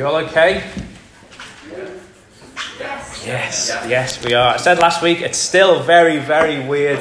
You 0.00 0.06
all 0.06 0.16
okay? 0.16 0.64
Yes. 2.78 3.22
Yes, 3.26 3.84
yes, 3.86 4.24
we 4.24 4.32
are. 4.32 4.54
I 4.54 4.56
said 4.56 4.78
last 4.78 5.02
week, 5.02 5.20
it's 5.20 5.36
still 5.36 5.82
very, 5.82 6.16
very 6.16 6.66
weird 6.66 6.98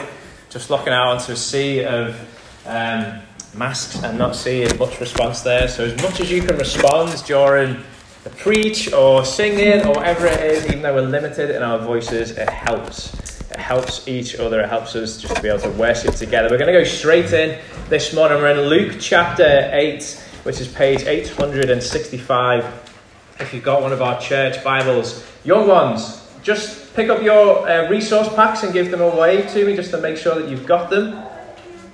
just 0.49 0.69
looking 0.69 0.91
out 0.91 1.07
onto 1.07 1.31
a 1.31 1.35
sea 1.37 1.85
of 1.85 2.19
um, 2.65 3.21
masks 3.55 4.03
and 4.03 4.17
not 4.17 4.35
seeing 4.35 4.77
much 4.77 4.99
response 4.99 5.39
there. 5.43 5.69
So, 5.69 5.85
as 5.85 5.95
much 6.01 6.19
as 6.19 6.29
you 6.29 6.41
can 6.41 6.57
respond 6.57 7.23
during 7.25 7.77
the 8.25 8.31
preach 8.31 8.91
or 8.91 9.23
singing 9.23 9.85
or 9.85 9.93
whatever 9.93 10.27
it 10.27 10.41
is, 10.41 10.65
even 10.65 10.81
though 10.81 10.95
we're 10.95 11.01
limited 11.03 11.51
in 11.51 11.63
our 11.63 11.79
voices, 11.79 12.31
it 12.31 12.49
helps. 12.49 13.39
It 13.49 13.59
helps 13.59 14.09
each 14.09 14.35
other, 14.35 14.59
it 14.59 14.67
helps 14.67 14.97
us 14.97 15.21
just 15.21 15.37
to 15.37 15.41
be 15.41 15.47
able 15.47 15.61
to 15.61 15.71
worship 15.71 16.15
together. 16.15 16.49
We're 16.49 16.57
going 16.57 16.73
to 16.73 16.77
go 16.77 16.83
straight 16.83 17.31
in 17.31 17.61
this 17.87 18.13
morning. 18.13 18.39
We're 18.39 18.51
in 18.51 18.67
Luke 18.67 18.97
chapter 18.99 19.69
8, 19.71 20.03
which 20.43 20.59
is 20.59 20.67
page 20.67 21.03
865 21.03 22.88
if 23.39 23.53
you've 23.53 23.63
got 23.63 23.81
one 23.81 23.93
of 23.93 24.01
our 24.01 24.19
church 24.19 24.63
Bibles. 24.63 25.25
Young 25.43 25.67
ones, 25.67 26.27
just 26.43 26.93
pick 26.95 27.09
up 27.09 27.21
your 27.21 27.67
uh, 27.67 27.89
resource 27.89 28.27
packs 28.35 28.63
and 28.63 28.73
give 28.73 28.91
them 28.91 29.01
away 29.01 29.43
to 29.47 29.65
me 29.65 29.75
just 29.75 29.91
to 29.91 29.97
make 29.97 30.17
sure 30.17 30.35
that 30.35 30.49
you've 30.49 30.65
got 30.65 30.89
them. 30.89 31.23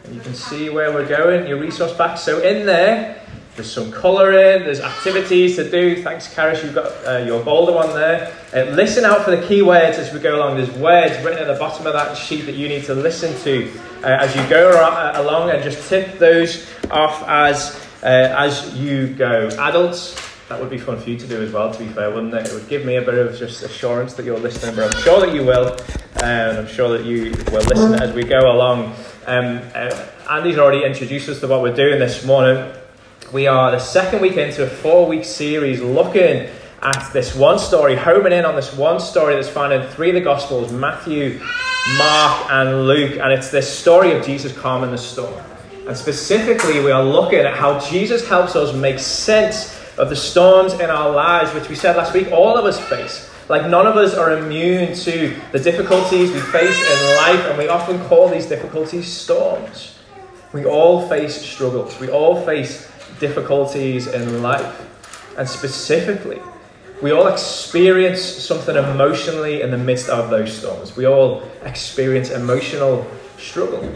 And 0.04 0.16
you 0.16 0.22
can 0.22 0.34
see 0.34 0.70
where 0.70 0.92
we're 0.92 1.08
going, 1.08 1.48
your 1.48 1.60
resource 1.60 1.96
packs. 1.96 2.22
So 2.22 2.42
in 2.42 2.66
there, 2.66 3.22
there's 3.56 3.72
some 3.72 3.92
colouring, 3.92 4.66
there's 4.66 4.82
activities 4.82 5.56
to 5.56 5.70
do. 5.70 6.02
Thanks, 6.04 6.34
Karis, 6.34 6.64
you've 6.64 6.76
got 6.76 6.92
uh, 7.06 7.24
your 7.26 7.44
bolder 7.44 7.72
one 7.72 7.90
there. 7.94 8.34
Uh, 8.54 8.72
listen 8.72 9.06
out 9.06 9.24
for 9.24 9.32
the 9.32 9.48
key 9.48 9.62
words 9.62 9.98
as 9.98 10.14
we 10.14 10.20
go 10.20 10.36
along. 10.36 10.58
There's 10.58 10.72
words 10.72 11.24
written 11.24 11.40
at 11.40 11.48
the 11.48 11.60
bottom 11.60 11.88
of 11.88 11.94
that 11.94 12.18
sheet 12.18 12.46
that 12.48 12.56
you 12.56 12.68
need 12.68 12.84
to 12.86 12.96
listen 12.96 13.34
to 13.44 13.72
uh, 14.04 14.08
as 14.08 14.36
you 14.36 14.46
go 14.50 14.72
uh, 14.72 15.14
along 15.16 15.52
and 15.52 15.64
just 15.64 15.88
tip 15.88 16.20
those 16.20 16.70
off 16.92 17.24
as, 17.28 17.76
uh, 18.04 18.36
as 18.38 18.76
you 18.76 19.08
go. 19.14 19.48
Adults, 19.60 20.35
that 20.50 20.60
would 20.60 20.70
be 20.70 20.78
fun 20.78 21.00
for 21.00 21.10
you 21.10 21.18
to 21.18 21.28
do 21.28 21.42
as 21.42 21.52
well, 21.52 21.74
to 21.74 21.80
be 21.80 21.88
fair, 21.88 22.12
wouldn't 22.12 22.34
it? 22.34 22.48
It 22.48 22.54
would 22.54 22.68
give 22.70 22.86
me 22.86 22.98
a 22.98 23.02
bit 23.02 23.16
of 23.16 23.36
just 23.38 23.64
assurance 23.64 24.14
that 24.14 24.26
you're 24.26 24.38
listening, 24.38 24.76
but 24.76 24.94
I'm 24.94 25.02
sure 25.02 25.20
that 25.22 25.34
you 25.34 25.44
will, 25.44 25.76
and 26.22 26.58
I'm 26.60 26.68
sure 26.68 26.96
that 26.96 27.06
you 27.06 27.32
will 27.52 27.64
listen 27.64 27.96
as 27.96 28.14
we 28.14 28.24
go 28.24 28.52
along. 28.52 28.94
Um, 29.26 29.62
uh, 29.74 30.06
Andy's 30.30 30.60
already 30.60 30.86
introduced 30.86 31.30
us 31.30 31.40
to 31.40 31.48
what 31.48 31.64
we're 31.64 31.76
doing 31.76 32.00
this 32.00 32.26
morning. 32.26 32.72
We 33.34 33.48
are 33.48 33.72
the 33.72 33.80
second 33.80 34.22
week 34.22 34.38
into 34.38 34.64
a 34.64 34.68
four 34.68 35.08
week 35.08 35.26
series 35.26 35.82
looking 35.82 36.48
at 36.84 37.10
this 37.12 37.34
one 37.34 37.58
story, 37.58 37.96
homing 37.96 38.34
in 38.34 38.46
on 38.46 38.56
this 38.56 38.72
one 38.76 39.00
story 39.00 39.34
that's 39.34 39.50
found 39.50 39.74
in 39.74 39.88
three 39.90 40.10
of 40.10 40.16
the 40.16 40.22
Gospels 40.22 40.72
Matthew, 40.72 41.40
Mark, 41.98 42.52
and 42.52 42.86
Luke, 42.86 43.20
and 43.20 43.34
it's 43.34 43.50
this 43.50 43.68
story 43.68 44.12
of 44.12 44.24
Jesus 44.24 44.56
calming 44.56 44.92
the 44.92 44.98
storm. 44.98 45.44
And 45.88 45.98
specifically, 45.98 46.82
we 46.82 46.92
are 46.92 47.04
looking 47.04 47.40
at 47.40 47.56
how 47.56 47.80
Jesus 47.80 48.28
helps 48.28 48.56
us 48.56 48.76
make 48.76 49.00
sense 49.00 49.76
of 49.98 50.10
the 50.10 50.16
storms 50.16 50.74
in 50.74 50.90
our 50.90 51.12
lives, 51.12 51.54
which 51.54 51.70
we 51.70 51.76
said 51.76 51.96
last 51.96 52.14
week, 52.14 52.32
all 52.32 52.58
of 52.58 52.66
us 52.66 52.80
face. 52.80 53.30
Like, 53.48 53.70
none 53.70 53.86
of 53.86 53.96
us 53.96 54.16
are 54.16 54.38
immune 54.38 54.96
to 54.96 55.36
the 55.52 55.60
difficulties 55.60 56.32
we 56.32 56.40
face 56.40 56.78
in 56.78 57.18
life, 57.18 57.46
and 57.46 57.58
we 57.58 57.68
often 57.68 58.00
call 58.08 58.28
these 58.28 58.48
difficulties 58.48 59.12
storms. 59.12 59.98
We 60.52 60.66
all 60.66 61.08
face 61.08 61.40
struggles, 61.40 62.00
we 62.00 62.10
all 62.10 62.42
face 62.46 62.92
difficulties 63.20 64.08
in 64.08 64.42
life. 64.42 64.82
And 65.38 65.48
specifically, 65.48 66.42
we 67.02 67.12
all 67.12 67.28
experience 67.28 68.22
something 68.22 68.76
emotionally 68.76 69.62
in 69.62 69.70
the 69.70 69.78
midst 69.78 70.10
of 70.10 70.30
those 70.30 70.58
storms. 70.58 70.96
We 70.96 71.06
all 71.06 71.44
experience 71.64 72.32
emotional 72.32 73.06
struggle. 73.38 73.88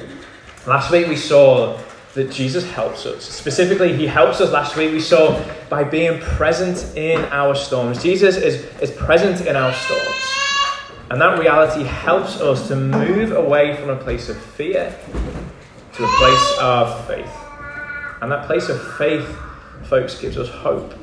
Last 0.68 0.92
week 0.92 1.08
we 1.08 1.16
saw 1.16 1.80
that 2.14 2.32
Jesus 2.32 2.70
helps 2.72 3.06
us. 3.06 3.24
Specifically, 3.24 3.96
he 3.96 4.08
helps 4.08 4.42
us 4.42 4.52
last 4.52 4.76
week, 4.76 4.92
we 4.92 5.00
saw 5.00 5.40
by 5.70 5.84
being 5.84 6.20
present 6.20 6.98
in 6.98 7.24
our 7.26 7.54
storms. 7.54 8.02
Jesus 8.02 8.36
is, 8.36 8.66
is 8.82 8.92
present 8.92 9.46
in 9.46 9.56
our 9.56 9.74
storms. 9.74 10.26
And 11.12 11.22
that 11.22 11.40
reality 11.40 11.84
helps 11.84 12.40
us 12.40 12.68
to 12.68 12.76
move 12.76 13.32
away 13.32 13.76
from 13.76 13.90
a 13.90 13.96
place 13.96 14.30
of 14.30 14.38
fear 14.38 14.96
to 15.94 16.04
a 16.04 16.18
place 16.18 16.58
of 16.62 17.08
faith. 17.08 17.32
And 18.22 18.32
that 18.32 18.46
place 18.46 18.70
of 18.70 18.82
faith, 18.98 19.28
folks, 19.84 20.20
gives 20.20 20.38
us 20.38 20.50
hope. 20.50 20.94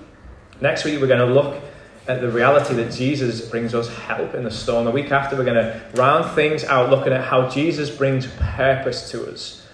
Next 0.60 0.84
week, 0.84 1.00
we're 1.00 1.06
going 1.06 1.26
to 1.26 1.34
look 1.34 1.62
at 2.08 2.20
the 2.20 2.30
reality 2.30 2.74
that 2.74 2.92
Jesus 2.92 3.48
brings 3.48 3.74
us 3.74 3.88
help 3.88 4.34
in 4.34 4.44
the 4.44 4.50
storm. 4.50 4.84
The 4.84 4.90
week 4.90 5.10
after, 5.10 5.36
we're 5.36 5.44
going 5.44 5.56
to 5.56 5.82
round 5.94 6.34
things 6.34 6.64
out 6.64 6.88
looking 6.88 7.12
at 7.12 7.24
how 7.24 7.48
Jesus 7.48 7.90
brings 7.90 8.26
purpose 8.38 9.10
to 9.10 9.30
us 9.30 9.65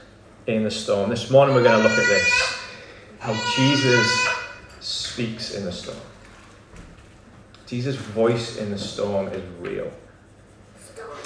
in 0.46 0.64
the 0.64 0.70
storm. 0.70 1.10
This 1.10 1.30
morning 1.30 1.54
we're 1.54 1.62
going 1.62 1.80
to 1.80 1.88
look 1.88 1.98
at 1.98 2.06
this 2.06 2.58
how 3.18 3.32
Jesus 3.54 4.28
speaks 4.80 5.54
in 5.54 5.64
the 5.64 5.72
storm. 5.72 5.98
Jesus' 7.66 7.94
voice 7.94 8.56
in 8.56 8.70
the 8.70 8.78
storm 8.78 9.28
is 9.28 9.42
real. 9.60 9.90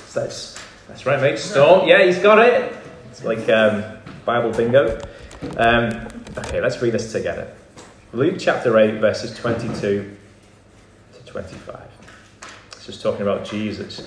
So 0.07 0.21
that's, 0.21 0.59
that's 0.87 1.07
right, 1.07 1.21
mate. 1.21 1.39
Storm. 1.39 1.89
Yeah, 1.89 2.05
he's 2.05 2.19
got 2.19 2.39
it. 2.39 2.77
It's 3.11 3.25
like 3.25 3.49
um, 3.49 3.83
Bible 4.27 4.53
bingo. 4.53 4.99
Um, 5.57 6.09
okay, 6.37 6.61
let's 6.61 6.81
read 6.83 6.93
this 6.93 7.11
together. 7.11 7.51
Luke 8.13 8.37
chapter 8.39 8.79
8, 8.79 9.01
verses 9.01 9.35
22 9.37 10.17
to 11.15 11.23
25. 11.25 11.81
This 12.73 12.89
is 12.91 13.03
talking 13.03 13.23
about 13.23 13.45
Jesus. 13.47 14.07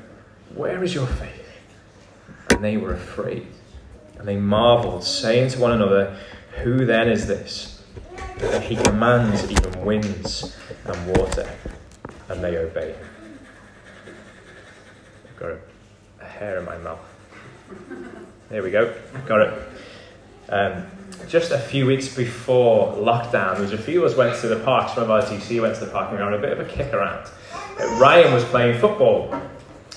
where 0.55 0.83
is 0.83 0.93
your 0.93 1.07
faith? 1.07 1.47
And 2.49 2.63
they 2.63 2.77
were 2.77 2.93
afraid. 2.93 3.47
And 4.17 4.27
they 4.27 4.35
marveled, 4.35 5.03
saying 5.03 5.49
to 5.51 5.59
one 5.59 5.71
another, 5.71 6.17
Who 6.63 6.85
then 6.85 7.09
is 7.09 7.27
this? 7.27 7.83
That 8.37 8.63
he 8.63 8.75
commands 8.75 9.49
even 9.49 9.85
winds 9.85 10.55
and 10.85 11.17
water, 11.17 11.49
and 12.29 12.43
they 12.43 12.57
obey 12.57 12.93
him. 12.93 13.07
I've 15.29 15.39
got 15.39 15.51
a, 16.19 16.25
hair 16.25 16.59
in 16.59 16.65
my 16.65 16.77
mouth. 16.77 16.99
There 18.49 18.63
we 18.63 18.71
go. 18.71 18.93
Got 19.27 19.41
it. 19.41 19.69
Um, 20.49 20.85
just 21.27 21.51
a 21.51 21.57
few 21.57 21.85
weeks 21.85 22.13
before 22.13 22.93
lockdown, 22.93 23.53
there 23.53 23.61
was 23.61 23.73
a 23.73 23.77
few 23.77 24.03
of 24.03 24.11
us 24.11 24.17
went 24.17 24.39
to 24.41 24.47
the 24.47 24.59
park. 24.59 24.89
Some 24.89 25.03
of 25.03 25.11
our 25.11 25.21
TC 25.21 25.61
went 25.61 25.75
to 25.75 25.85
the 25.85 25.91
park 25.91 26.09
and 26.09 26.17
we 26.17 26.23
were 26.23 26.29
on 26.29 26.33
a 26.33 26.41
bit 26.41 26.51
of 26.51 26.59
a 26.59 26.65
kick 26.65 26.93
around. 26.93 27.29
Ryan 27.99 28.33
was 28.33 28.43
playing 28.45 28.79
football 28.79 29.33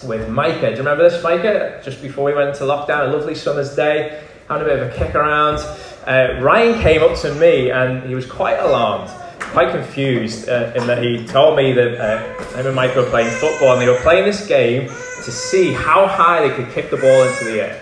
with 0.05 0.29
Micah. 0.29 0.61
Do 0.61 0.71
you 0.71 0.77
remember 0.77 1.09
this, 1.09 1.23
Micah? 1.23 1.81
Just 1.83 2.03
before 2.03 2.25
we 2.25 2.35
went 2.35 2.51
into 2.51 2.65
lockdown, 2.65 3.09
a 3.09 3.13
lovely 3.17 3.35
summer's 3.35 3.75
day, 3.75 4.23
having 4.49 4.67
a 4.67 4.71
bit 4.71 4.83
of 4.83 4.93
a 4.93 4.97
kick 4.97 5.15
around. 5.15 5.59
Uh, 6.07 6.39
Ryan 6.41 6.81
came 6.83 7.03
up 7.03 7.19
to 7.21 7.35
me 7.35 7.71
and 7.71 8.03
he 8.07 8.15
was 8.15 8.27
quite 8.27 8.59
alarmed, 8.59 9.09
quite 9.41 9.71
confused, 9.71 10.49
uh, 10.49 10.73
in 10.77 10.87
that 10.87 11.03
he 11.03 11.27
told 11.27 11.57
me 11.57 11.73
that 11.73 12.01
uh, 12.01 12.57
him 12.57 12.67
and 12.67 12.77
Micah 12.77 13.01
were 13.01 13.11
playing 13.11 13.31
football 13.39 13.73
and 13.73 13.81
they 13.81 13.89
were 13.89 14.01
playing 14.01 14.25
this 14.25 14.47
game 14.47 14.89
to 14.89 15.33
see 15.33 15.73
how 15.73 16.07
high 16.07 16.47
they 16.47 16.55
could 16.55 16.71
kick 16.73 16.91
the 16.91 16.97
ball 16.99 17.23
into 17.23 17.45
the 17.45 17.63
air. 17.63 17.81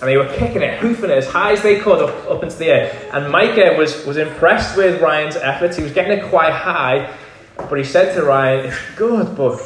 And 0.00 0.08
they 0.08 0.16
were 0.16 0.32
kicking 0.36 0.62
it, 0.62 0.78
hoofing 0.78 1.10
it 1.10 1.18
as 1.18 1.26
high 1.26 1.52
as 1.52 1.62
they 1.62 1.80
could 1.80 2.02
up, 2.02 2.30
up 2.30 2.42
into 2.42 2.56
the 2.56 2.66
air. 2.66 3.10
And 3.12 3.30
Micah 3.30 3.74
was, 3.76 4.04
was 4.04 4.16
impressed 4.16 4.76
with 4.76 5.00
Ryan's 5.00 5.36
efforts. 5.36 5.76
He 5.76 5.82
was 5.82 5.92
getting 5.92 6.18
it 6.18 6.28
quite 6.28 6.52
high, 6.52 7.12
but 7.56 7.78
he 7.78 7.84
said 7.84 8.14
to 8.14 8.22
Ryan, 8.24 8.66
It's 8.66 8.78
good, 8.96 9.36
but 9.36 9.60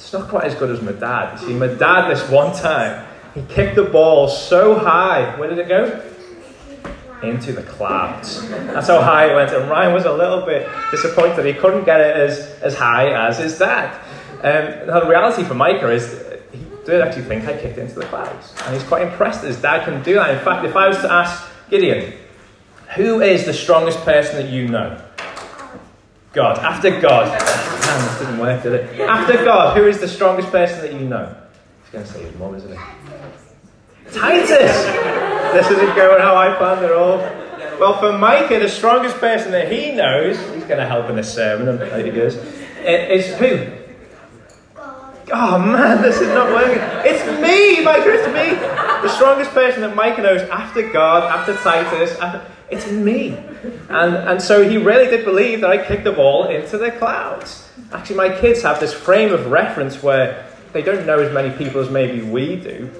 it's 0.00 0.14
not 0.14 0.28
quite 0.28 0.44
as 0.44 0.54
good 0.54 0.70
as 0.70 0.80
my 0.80 0.92
dad. 0.92 1.40
You 1.40 1.48
see, 1.48 1.54
my 1.54 1.66
dad, 1.66 2.08
this 2.08 2.28
one 2.30 2.56
time, 2.56 3.06
he 3.34 3.42
kicked 3.42 3.76
the 3.76 3.84
ball 3.84 4.28
so 4.28 4.78
high. 4.78 5.38
Where 5.38 5.48
did 5.48 5.58
it 5.58 5.68
go? 5.68 6.02
Into 7.22 7.52
the 7.52 7.62
clouds. 7.62 8.48
That's 8.48 8.88
how 8.88 9.02
high 9.02 9.30
it 9.30 9.34
went. 9.34 9.52
And 9.52 9.68
Ryan 9.68 9.92
was 9.92 10.06
a 10.06 10.12
little 10.12 10.40
bit 10.46 10.66
disappointed. 10.90 11.44
He 11.44 11.52
couldn't 11.52 11.84
get 11.84 12.00
it 12.00 12.16
as, 12.16 12.40
as 12.62 12.74
high 12.74 13.10
as 13.28 13.38
his 13.38 13.58
dad. 13.58 13.94
Um, 14.42 14.86
the 14.86 15.06
reality 15.06 15.44
for 15.44 15.52
Micah 15.52 15.90
is 15.90 16.24
he 16.50 16.64
did 16.86 17.02
actually 17.02 17.24
think 17.24 17.46
I 17.46 17.60
kicked 17.60 17.76
into 17.76 17.96
the 17.96 18.06
clouds. 18.06 18.54
And 18.64 18.74
he's 18.74 18.84
quite 18.84 19.06
impressed 19.06 19.42
that 19.42 19.48
his 19.48 19.60
dad 19.60 19.84
can 19.84 20.02
do 20.02 20.14
that. 20.14 20.30
In 20.30 20.42
fact, 20.42 20.64
if 20.64 20.74
I 20.74 20.88
was 20.88 20.96
to 21.02 21.12
ask 21.12 21.46
Gideon, 21.68 22.14
who 22.96 23.20
is 23.20 23.44
the 23.44 23.52
strongest 23.52 23.98
person 23.98 24.36
that 24.36 24.50
you 24.50 24.66
know? 24.66 24.98
God. 26.32 26.58
After 26.58 26.98
God. 27.00 27.69
Damn, 27.90 28.06
this 28.06 28.18
didn't 28.18 28.38
work, 28.38 28.62
did 28.62 28.72
it? 28.72 29.00
After 29.00 29.44
God, 29.44 29.76
who 29.76 29.86
is 29.88 29.98
the 29.98 30.06
strongest 30.06 30.50
person 30.50 30.80
that 30.80 30.92
you 30.92 31.08
know? 31.08 31.34
He's 31.82 31.90
going 31.90 32.04
to 32.04 32.12
say 32.12 32.22
his 32.22 32.34
mom, 32.36 32.54
isn't 32.54 32.70
he? 32.70 32.78
Titus! 34.12 34.84
this 35.52 35.70
isn't 35.70 35.96
going 35.96 36.20
how 36.20 36.36
I 36.36 36.54
planned 36.56 36.84
it 36.84 36.92
all. 36.92 37.18
Well, 37.80 37.98
for 37.98 38.16
Micah, 38.16 38.60
the 38.60 38.68
strongest 38.68 39.16
person 39.16 39.50
that 39.52 39.72
he 39.72 39.92
knows, 39.92 40.38
he's 40.54 40.64
going 40.64 40.78
to 40.78 40.86
help 40.86 41.10
in 41.10 41.16
this 41.16 41.34
sermon, 41.34 41.82
and 41.82 42.06
he 42.06 42.12
goes, 42.12 42.36
is 42.84 43.34
who? 43.36 43.66
Oh 45.32 45.58
man, 45.58 46.02
this 46.02 46.20
is 46.20 46.28
not 46.28 46.50
working. 46.50 46.82
It's 47.04 47.24
me, 47.40 47.84
Mike. 47.84 48.02
It's 48.04 48.26
me. 48.28 48.89
The 49.02 49.08
strongest 49.08 49.50
person 49.52 49.80
that 49.80 49.96
Mike 49.96 50.18
knows 50.18 50.42
after 50.50 50.90
God, 50.90 51.24
after 51.24 51.56
Titus. 51.56 52.18
After, 52.18 52.44
it's 52.70 52.90
me. 52.90 53.30
And, 53.88 54.14
and 54.14 54.42
so 54.42 54.68
he 54.68 54.76
really 54.76 55.06
did 55.06 55.24
believe 55.24 55.62
that 55.62 55.70
I 55.70 55.84
kicked 55.84 56.04
the 56.04 56.12
ball 56.12 56.48
into 56.48 56.78
the 56.78 56.90
clouds. 56.92 57.68
Actually, 57.92 58.16
my 58.16 58.40
kids 58.40 58.62
have 58.62 58.78
this 58.78 58.92
frame 58.92 59.32
of 59.32 59.46
reference 59.46 60.02
where 60.02 60.46
they 60.72 60.82
don't 60.82 61.06
know 61.06 61.18
as 61.18 61.32
many 61.32 61.56
people 61.56 61.80
as 61.80 61.90
maybe 61.90 62.22
we 62.22 62.56
do. 62.56 62.90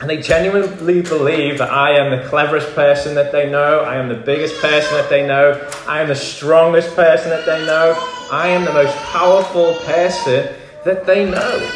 And 0.00 0.10
they 0.10 0.20
genuinely 0.20 1.00
believe 1.00 1.58
that 1.58 1.72
I 1.72 1.92
am 1.92 2.10
the 2.10 2.28
cleverest 2.28 2.74
person 2.74 3.14
that 3.14 3.32
they 3.32 3.50
know. 3.50 3.80
I 3.80 3.96
am 3.96 4.08
the 4.10 4.14
biggest 4.14 4.60
person 4.60 4.92
that 4.94 5.08
they 5.08 5.26
know. 5.26 5.70
I 5.88 6.02
am 6.02 6.08
the 6.08 6.14
strongest 6.14 6.94
person 6.94 7.30
that 7.30 7.46
they 7.46 7.64
know. 7.64 7.94
I 8.30 8.48
am 8.48 8.66
the 8.66 8.74
most 8.74 8.94
powerful 8.96 9.74
person 9.86 10.54
that 10.84 11.06
they 11.06 11.24
know. 11.30 11.70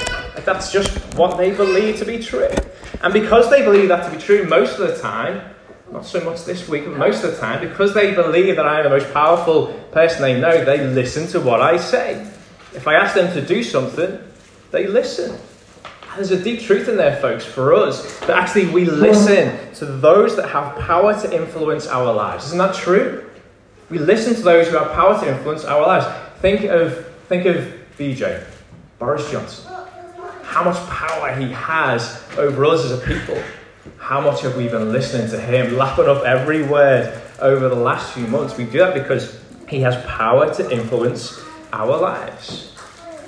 That's 0.44 0.70
just 0.70 0.90
what 1.14 1.38
they 1.38 1.52
believe 1.52 1.98
to 2.00 2.04
be 2.04 2.18
true. 2.22 2.48
And 3.02 3.12
because 3.12 3.50
they 3.50 3.62
believe 3.62 3.88
that 3.88 4.10
to 4.10 4.16
be 4.16 4.22
true 4.22 4.46
most 4.46 4.78
of 4.78 4.88
the 4.88 4.98
time, 4.98 5.42
not 5.90 6.04
so 6.04 6.20
much 6.20 6.44
this 6.44 6.68
week, 6.68 6.84
but 6.84 6.96
most 6.96 7.24
of 7.24 7.32
the 7.32 7.38
time, 7.38 7.66
because 7.66 7.94
they 7.94 8.14
believe 8.14 8.56
that 8.56 8.66
I 8.66 8.78
am 8.78 8.84
the 8.84 8.90
most 8.90 9.12
powerful 9.12 9.68
person 9.92 10.22
they 10.22 10.40
know, 10.40 10.64
they 10.64 10.86
listen 10.86 11.26
to 11.28 11.40
what 11.40 11.60
I 11.60 11.78
say. 11.78 12.26
If 12.74 12.86
I 12.86 12.94
ask 12.94 13.14
them 13.14 13.32
to 13.32 13.44
do 13.44 13.62
something, 13.62 14.18
they 14.70 14.86
listen. 14.86 15.36
There's 16.14 16.30
a 16.30 16.42
deep 16.42 16.60
truth 16.60 16.88
in 16.88 16.96
there, 16.96 17.16
folks, 17.20 17.44
for 17.44 17.72
us, 17.74 18.18
that 18.20 18.30
actually 18.30 18.66
we 18.66 18.84
listen 18.84 19.56
to 19.74 19.86
those 19.86 20.36
that 20.36 20.48
have 20.50 20.76
power 20.78 21.18
to 21.20 21.34
influence 21.34 21.86
our 21.86 22.12
lives. 22.12 22.46
Isn't 22.46 22.58
that 22.58 22.74
true? 22.74 23.28
We 23.88 23.98
listen 23.98 24.34
to 24.34 24.42
those 24.42 24.68
who 24.68 24.76
have 24.76 24.92
power 24.92 25.18
to 25.20 25.28
influence 25.28 25.64
our 25.64 25.80
lives. 25.80 26.06
Think 26.40 26.64
of, 26.64 27.06
think 27.28 27.46
of 27.46 27.72
BJ, 27.98 28.44
Boris 28.98 29.28
Johnson. 29.30 29.72
How 30.50 30.64
much 30.64 30.84
power 30.90 31.32
he 31.36 31.52
has 31.52 32.20
over 32.36 32.64
us 32.64 32.84
as 32.84 32.90
a 32.90 33.06
people. 33.06 33.40
How 33.98 34.20
much 34.20 34.40
have 34.40 34.56
we 34.56 34.66
been 34.66 34.90
listening 34.90 35.30
to 35.30 35.40
him, 35.40 35.76
lapping 35.76 36.08
up 36.08 36.24
every 36.24 36.64
word 36.64 37.22
over 37.38 37.68
the 37.68 37.76
last 37.76 38.14
few 38.14 38.26
months? 38.26 38.58
We 38.58 38.64
do 38.64 38.78
that 38.78 38.92
because 38.92 39.38
he 39.68 39.80
has 39.82 40.04
power 40.06 40.52
to 40.54 40.72
influence 40.72 41.40
our 41.72 41.96
lives. 41.96 42.72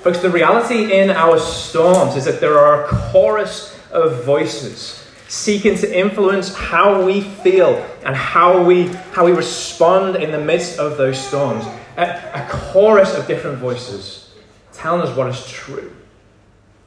Folks, 0.01 0.19
the 0.19 0.29
reality 0.29 0.93
in 0.93 1.11
our 1.11 1.39
storms 1.39 2.17
is 2.17 2.25
that 2.25 2.41
there 2.41 2.59
are 2.59 2.83
a 2.83 2.87
chorus 2.89 3.73
of 3.91 4.25
voices 4.25 5.01
seeking 5.29 5.77
to 5.77 5.97
influence 5.97 6.53
how 6.53 7.05
we 7.05 7.21
feel 7.21 7.75
and 8.03 8.17
how 8.17 8.61
we, 8.61 8.87
how 9.13 9.23
we 9.23 9.31
respond 9.31 10.17
in 10.17 10.33
the 10.33 10.41
midst 10.41 10.77
of 10.77 10.97
those 10.97 11.17
storms. 11.17 11.63
A, 11.95 12.03
a 12.03 12.47
chorus 12.51 13.15
of 13.15 13.27
different 13.27 13.59
voices 13.59 14.29
telling 14.73 15.01
us 15.01 15.15
what 15.15 15.29
is 15.29 15.47
true 15.47 15.89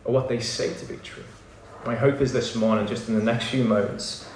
or 0.06 0.14
what 0.14 0.28
they 0.28 0.38
say 0.38 0.72
to 0.72 0.86
be 0.86 0.96
true. 0.98 1.24
My 1.84 1.94
hope 1.94 2.20
is 2.20 2.32
this 2.32 2.54
morning, 2.54 2.86
just 2.86 3.08
in 3.08 3.14
the 3.14 3.22
next 3.22 3.46
few 3.46 3.64
moments, 3.64 4.28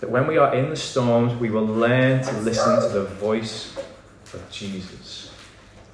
that 0.00 0.10
when 0.10 0.26
we 0.26 0.38
are 0.38 0.54
in 0.54 0.70
the 0.70 0.76
storms, 0.76 1.34
we 1.34 1.50
will 1.50 1.66
learn 1.66 2.22
to 2.24 2.32
listen 2.38 2.80
to 2.80 2.88
the 2.88 3.04
voice 3.04 3.76
of 4.32 4.50
Jesus. 4.50 5.30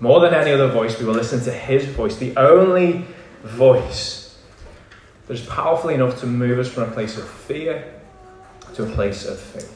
More 0.01 0.21
than 0.21 0.33
any 0.33 0.53
other 0.53 0.69
voice, 0.69 0.99
we 0.99 1.07
will 1.07 1.15
listen 1.15 1.43
to 1.45 1.53
his 1.53 1.85
voice, 1.87 2.17
the 2.17 2.37
only 2.37 3.05
voice 3.43 4.39
that 5.27 5.35
is 5.35 5.45
powerful 5.47 5.91
enough 5.91 6.21
to 6.21 6.27
move 6.27 6.59
us 6.59 6.69
from 6.69 6.85
a 6.85 6.93
place 6.93 7.19
of 7.19 7.29
fear 7.29 7.95
to 8.75 8.85
a 8.85 8.91
place 8.95 9.27
of 9.27 9.39
faith. 9.39 9.75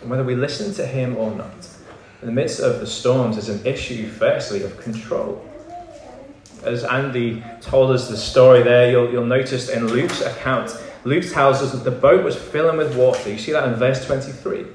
And 0.00 0.10
whether 0.10 0.24
we 0.24 0.34
listen 0.34 0.74
to 0.74 0.86
him 0.86 1.16
or 1.16 1.30
not, 1.34 1.68
in 2.20 2.26
the 2.26 2.32
midst 2.32 2.60
of 2.60 2.80
the 2.80 2.86
storms 2.86 3.36
is 3.38 3.48
an 3.48 3.64
issue, 3.66 4.08
firstly, 4.08 4.62
of 4.62 4.78
control. 4.80 5.47
As 6.62 6.84
Andy 6.84 7.42
told 7.60 7.90
us 7.90 8.08
the 8.08 8.16
story 8.16 8.62
there, 8.62 8.90
you'll, 8.90 9.10
you'll 9.10 9.26
notice 9.26 9.68
in 9.68 9.86
Luke's 9.86 10.20
account, 10.20 10.76
Luke 11.04 11.24
tells 11.30 11.62
us 11.62 11.72
that 11.72 11.84
the 11.84 11.90
boat 11.90 12.24
was 12.24 12.36
filling 12.36 12.76
with 12.76 12.96
water. 12.96 13.30
You 13.30 13.38
see 13.38 13.52
that 13.52 13.68
in 13.68 13.74
verse 13.74 14.04
23. 14.04 14.66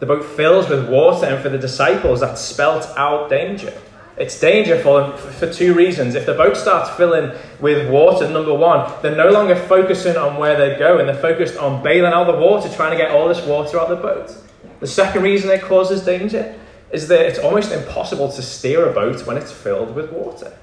The 0.00 0.06
boat 0.06 0.24
fills 0.24 0.68
with 0.68 0.88
water, 0.88 1.26
and 1.26 1.42
for 1.42 1.48
the 1.48 1.58
disciples, 1.58 2.20
that 2.20 2.36
spelt 2.38 2.86
out 2.96 3.30
danger. 3.30 3.72
It's 4.16 4.38
danger 4.38 4.78
for 4.78 5.00
them 5.00 5.16
for 5.16 5.52
two 5.52 5.74
reasons. 5.74 6.14
If 6.14 6.26
the 6.26 6.34
boat 6.34 6.56
starts 6.56 6.90
filling 6.96 7.32
with 7.60 7.90
water, 7.90 8.28
number 8.28 8.54
one, 8.54 8.92
they're 9.02 9.16
no 9.16 9.30
longer 9.30 9.56
focusing 9.56 10.16
on 10.16 10.36
where 10.36 10.56
they're 10.56 10.78
going. 10.78 11.06
They're 11.06 11.16
focused 11.16 11.56
on 11.56 11.82
bailing 11.82 12.12
out 12.12 12.26
the 12.26 12.38
water, 12.38 12.68
trying 12.68 12.92
to 12.92 12.96
get 12.96 13.10
all 13.10 13.26
this 13.28 13.44
water 13.44 13.80
out 13.80 13.90
of 13.90 13.96
the 13.96 14.02
boat. 14.02 14.36
The 14.80 14.86
second 14.86 15.22
reason 15.22 15.50
it 15.50 15.62
causes 15.62 16.04
danger 16.04 16.56
is 16.92 17.08
that 17.08 17.26
it's 17.26 17.40
almost 17.40 17.72
impossible 17.72 18.30
to 18.30 18.42
steer 18.42 18.88
a 18.88 18.92
boat 18.92 19.26
when 19.26 19.36
it's 19.36 19.50
filled 19.50 19.94
with 19.96 20.12
water. 20.12 20.56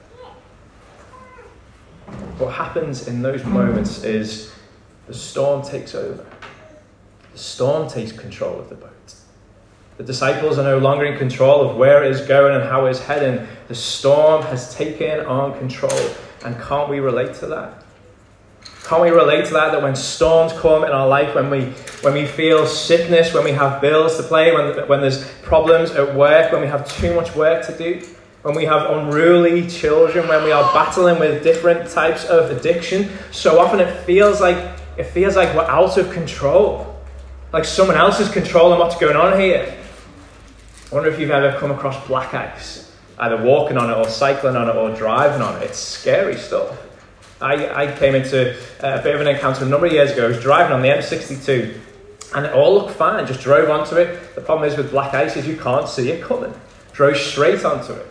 What 2.38 2.54
happens 2.54 3.08
in 3.08 3.22
those 3.22 3.44
moments 3.46 4.04
is 4.04 4.54
the 5.08 5.14
storm 5.14 5.64
takes 5.64 5.96
over. 5.96 6.26
The 7.34 7.38
storm 7.38 7.90
takes 7.90 8.12
control 8.12 8.60
of 8.60 8.70
the 8.70 8.76
boat. 8.76 8.92
The 9.98 10.04
disciples 10.04 10.58
are 10.58 10.64
no 10.64 10.80
longer 10.80 11.06
in 11.06 11.18
control 11.18 11.62
of 11.62 11.78
where 11.78 12.04
it 12.04 12.12
is 12.12 12.22
going 12.22 12.56
and 12.56 12.64
how 12.64 12.88
it's 12.88 13.00
heading. 13.00 13.48
The 13.68 13.76
storm 13.76 14.42
has 14.44 14.74
taken 14.74 15.20
on 15.26 15.58
control. 15.60 15.92
And 16.44 16.60
can't 16.60 16.90
we 16.90 17.00
relate 17.00 17.36
to 17.36 17.48
that? 17.48 17.84
Can't 18.84 19.04
we 19.04 19.10
relate 19.10 19.46
to 19.46 19.54
that? 19.54 19.72
That 19.72 19.84
when 19.84 19.96
storms 19.96 20.54
come 20.54 20.84
in 20.84 20.90
our 20.90 21.08
life, 21.08 21.36
when 21.36 21.50
we, 21.50 21.66
when 22.02 22.14
we 22.14 22.26
feel 22.26 22.66
sickness, 22.66 23.34
when 23.34 23.44
we 23.44 23.52
have 23.52 23.80
bills 23.80 24.18
to 24.18 24.24
pay, 24.24 24.54
when, 24.54 24.88
when 24.88 25.02
there's 25.02 25.30
problems 25.44 25.92
at 25.92 26.16
work, 26.16 26.52
when 26.52 26.62
we 26.62 26.68
have 26.68 26.92
too 26.98 27.14
much 27.14 27.36
work 27.36 27.66
to 27.68 27.78
do, 27.78 28.06
when 28.42 28.56
we 28.56 28.66
have 28.66 28.90
unruly 28.90 29.70
children, 29.70 30.28
when 30.28 30.44
we 30.44 30.52
are 30.52 30.74
battling 30.74 31.20
with 31.20 31.44
different 31.44 31.90
types 31.90 32.26
of 32.26 32.50
addiction, 32.50 33.10
so 33.32 33.60
often 33.60 33.80
it 33.80 34.04
feels 34.06 34.42
like 34.42 34.80
it 34.98 35.06
feels 35.06 35.36
like 35.36 35.56
we're 35.56 35.62
out 35.62 35.98
of 35.98 36.12
control. 36.12 37.00
Like 37.54 37.66
someone 37.66 37.98
else 37.98 38.20
is 38.20 38.30
controlling 38.30 38.80
what's 38.80 38.98
going 38.98 39.16
on 39.16 39.40
here. 39.40 39.78
I 40.92 40.96
wonder 40.96 41.10
if 41.10 41.20
you've 41.20 41.32
ever 41.32 41.58
come 41.60 41.72
across 41.72 42.06
black 42.08 42.34
ice, 42.34 42.94
either 43.20 43.42
walking 43.42 43.78
on 43.78 43.90
it 43.90 43.94
or 43.94 44.10
cycling 44.10 44.56
on 44.56 44.70
it 44.70 44.76
or 44.76 44.94
driving 44.96 45.42
on 45.42 45.62
it. 45.62 45.66
It's 45.66 45.80
scary 45.80 46.36
stuff. 46.36 46.78
I, 47.40 47.86
I 47.86 47.98
came 47.98 48.14
into 48.14 48.54
uh, 48.84 49.00
a 49.00 49.02
bit 49.02 49.16
of 49.16 49.22
an 49.22 49.28
encounter 49.28 49.66
a 49.66 49.68
number 49.68 49.88
of 49.88 49.94
years 49.94 50.12
ago. 50.12 50.26
I 50.26 50.28
was 50.28 50.40
driving 50.42 50.74
on 50.74 50.82
the 50.82 50.90
M62 50.90 51.78
and 52.36 52.46
it 52.46 52.54
all 52.54 52.74
looked 52.74 52.96
fine. 52.96 53.26
Just 53.26 53.42
drove 53.42 53.70
onto 53.70 53.96
it. 53.96 54.36
The 54.36 54.42
problem 54.42 54.70
is 54.70 54.78
with 54.78 54.92
black 54.92 55.14
ice 55.14 55.36
is 55.38 55.48
you 55.48 55.58
can't 55.58 55.88
see 55.88 56.12
it 56.12 56.22
coming. 56.24 56.54
Drove 56.94 57.18
straight 57.18 57.64
onto 57.66 57.94
it. 57.94 58.08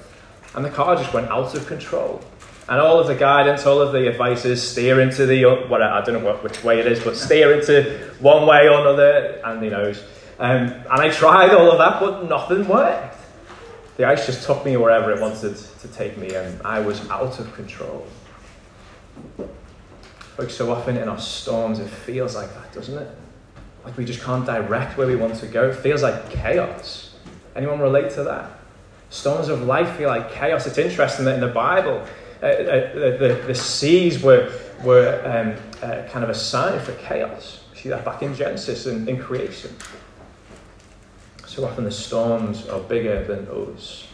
And 0.54 0.64
the 0.64 0.70
car 0.70 0.96
just 0.96 1.12
went 1.12 1.28
out 1.28 1.54
of 1.54 1.66
control. 1.66 2.22
And 2.68 2.80
all 2.80 3.00
of 3.00 3.06
the 3.08 3.14
guidance, 3.14 3.66
all 3.66 3.80
of 3.80 3.92
the 3.92 4.08
advice 4.08 4.44
is 4.44 4.62
steer 4.62 5.00
into 5.00 5.26
the, 5.26 5.44
what, 5.68 5.82
I 5.82 6.04
don't 6.04 6.22
know 6.22 6.24
what, 6.24 6.42
which 6.44 6.62
way 6.62 6.78
it 6.78 6.86
is, 6.86 7.02
but 7.02 7.16
steer 7.16 7.52
into 7.52 8.12
one 8.20 8.46
way 8.46 8.68
or 8.68 8.80
another. 8.80 9.40
And 9.44 9.62
he 9.62 9.70
knows. 9.70 10.02
Um, 10.38 10.68
and 10.68 10.88
I 10.88 11.10
tried 11.10 11.50
all 11.50 11.70
of 11.70 11.78
that, 11.78 12.00
but 12.00 12.28
nothing 12.28 12.66
worked. 12.66 13.16
The 13.96 14.06
ice 14.06 14.24
just 14.24 14.46
took 14.46 14.64
me 14.64 14.78
wherever 14.78 15.10
it 15.10 15.20
wanted 15.20 15.56
to 15.56 15.88
take 15.88 16.16
me, 16.16 16.34
and 16.34 16.62
I 16.62 16.80
was 16.80 17.06
out 17.10 17.38
of 17.38 17.52
control. 17.52 18.06
Like 20.38 20.48
so 20.48 20.72
often 20.72 20.96
in 20.96 21.08
our 21.08 21.18
storms, 21.18 21.80
it 21.80 21.90
feels 21.90 22.34
like 22.34 22.54
that, 22.54 22.72
doesn't 22.72 22.96
it? 22.96 23.08
Like 23.84 23.98
we 23.98 24.06
just 24.06 24.22
can't 24.22 24.46
direct 24.46 24.96
where 24.96 25.06
we 25.06 25.16
want 25.16 25.34
to 25.36 25.46
go. 25.46 25.68
It 25.68 25.76
feels 25.76 26.02
like 26.02 26.30
chaos. 26.30 27.14
Anyone 27.54 27.80
relate 27.80 28.10
to 28.12 28.24
that? 28.24 28.59
Storms 29.10 29.48
of 29.48 29.62
life 29.62 29.96
feel 29.96 30.08
like 30.08 30.32
chaos. 30.32 30.66
It's 30.66 30.78
interesting 30.78 31.24
that 31.24 31.34
in 31.34 31.40
the 31.40 31.48
Bible, 31.48 32.06
uh, 32.42 32.46
uh, 32.46 32.94
the, 32.94 33.42
the, 33.48 33.54
seas 33.54 34.22
were, 34.22 34.52
were 34.84 35.20
um, 35.24 35.82
uh, 35.82 36.08
kind 36.08 36.22
of 36.22 36.30
a 36.30 36.34
sign 36.34 36.78
for 36.80 36.92
chaos. 36.92 37.64
You 37.74 37.80
see 37.80 37.88
that 37.88 38.04
back 38.04 38.22
in 38.22 38.34
Genesis 38.34 38.86
and 38.86 39.08
in 39.08 39.18
creation. 39.18 39.74
So 41.44 41.64
often 41.64 41.82
the 41.82 41.90
storms 41.90 42.68
are 42.68 42.78
bigger 42.78 43.24
than 43.24 43.48
us. 43.48 44.06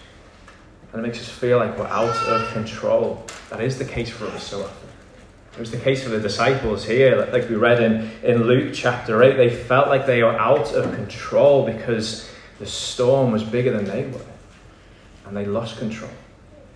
And 0.92 1.04
it 1.04 1.06
makes 1.06 1.20
us 1.20 1.28
feel 1.28 1.58
like 1.58 1.78
we're 1.78 1.86
out 1.86 2.16
of 2.26 2.50
control. 2.54 3.26
That 3.50 3.60
is 3.60 3.78
the 3.78 3.84
case 3.84 4.08
for 4.08 4.24
us 4.28 4.44
so 4.44 4.62
often. 4.62 4.88
It 5.52 5.60
was 5.60 5.70
the 5.70 5.78
case 5.78 6.02
for 6.02 6.08
the 6.08 6.20
disciples 6.20 6.84
here, 6.86 7.28
like 7.32 7.48
we 7.50 7.56
read 7.56 7.82
in, 7.82 8.10
in 8.22 8.44
Luke 8.44 8.72
chapter 8.74 9.22
8. 9.22 9.36
They 9.36 9.50
felt 9.50 9.88
like 9.88 10.06
they 10.06 10.22
were 10.22 10.38
out 10.38 10.72
of 10.72 10.94
control 10.94 11.66
because 11.66 12.30
the 12.58 12.66
storm 12.66 13.30
was 13.30 13.44
bigger 13.44 13.72
than 13.72 13.84
they 13.84 14.06
were. 14.06 14.20
And 15.26 15.36
they 15.36 15.44
lost 15.44 15.78
control. 15.78 16.10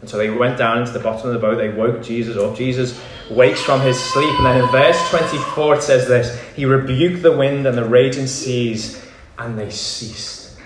And 0.01 0.09
so 0.09 0.17
they 0.17 0.31
went 0.31 0.57
down 0.57 0.79
into 0.79 0.93
the 0.93 0.99
bottom 0.99 1.29
of 1.29 1.35
the 1.35 1.39
boat. 1.39 1.57
They 1.57 1.69
woke 1.69 2.03
Jesus 2.03 2.37
up. 2.37 2.57
Jesus 2.57 3.01
wakes 3.31 3.63
from 3.63 3.81
his 3.81 3.99
sleep. 4.13 4.35
And 4.39 4.47
then 4.47 4.65
in 4.65 4.71
verse 4.71 4.99
24, 5.11 5.77
it 5.77 5.83
says 5.83 6.09
this 6.09 6.41
He 6.57 6.65
rebuked 6.65 7.23
the 7.23 7.37
wind 7.37 7.67
and 7.67 7.77
the 7.77 7.85
raging 7.85 8.27
seas, 8.27 9.07
and 9.39 9.59
they 9.59 9.71
ceased. 9.71 10.59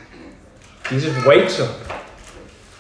Jesus 0.88 1.24
wakes 1.24 1.60
up, 1.60 1.74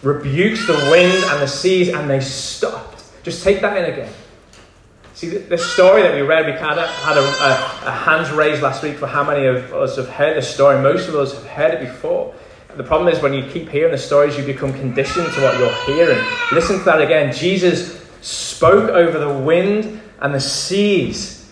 rebukes 0.02 0.66
the 0.66 0.74
wind 0.90 1.24
and 1.24 1.42
the 1.42 1.48
seas, 1.48 1.88
and 1.88 2.08
they 2.08 2.20
stopped. 2.20 3.02
Just 3.22 3.42
take 3.42 3.60
that 3.62 3.76
in 3.76 3.92
again. 3.92 4.12
See, 5.14 5.28
the, 5.28 5.56
story 5.56 6.02
that 6.02 6.14
we 6.14 6.22
read, 6.22 6.44
we 6.44 6.58
kind 6.58 6.78
of 6.78 6.88
had 6.88 7.16
a, 7.16 7.20
a, 7.20 7.88
a 7.88 7.90
hands 7.92 8.30
raised 8.32 8.62
last 8.62 8.82
week 8.82 8.96
for 8.96 9.06
how 9.06 9.22
many 9.22 9.46
of 9.46 9.72
us 9.72 9.96
have 9.96 10.08
heard 10.08 10.36
the 10.36 10.42
story. 10.42 10.82
Most 10.82 11.08
of 11.08 11.14
us 11.14 11.32
have 11.34 11.46
heard 11.46 11.74
it 11.74 11.80
before. 11.80 12.34
The 12.76 12.84
problem 12.84 13.12
is 13.12 13.22
when 13.22 13.32
you 13.32 13.44
keep 13.50 13.68
hearing 13.68 13.92
the 13.92 13.98
stories, 13.98 14.36
you 14.36 14.44
become 14.44 14.72
conditioned 14.72 15.32
to 15.32 15.40
what 15.42 15.58
you're 15.58 15.96
hearing. 15.96 16.24
Listen 16.52 16.78
to 16.78 16.84
that 16.84 17.00
again. 17.00 17.32
Jesus 17.32 18.04
spoke 18.20 18.90
over 18.90 19.18
the 19.18 19.32
wind 19.32 20.00
and 20.20 20.34
the 20.34 20.40
seas, 20.40 21.50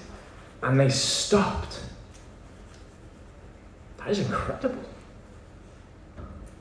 and 0.63 0.81
they 0.81 0.89
stopped. 0.89 1.81
That 3.99 4.09
is 4.09 4.19
incredible. 4.19 4.83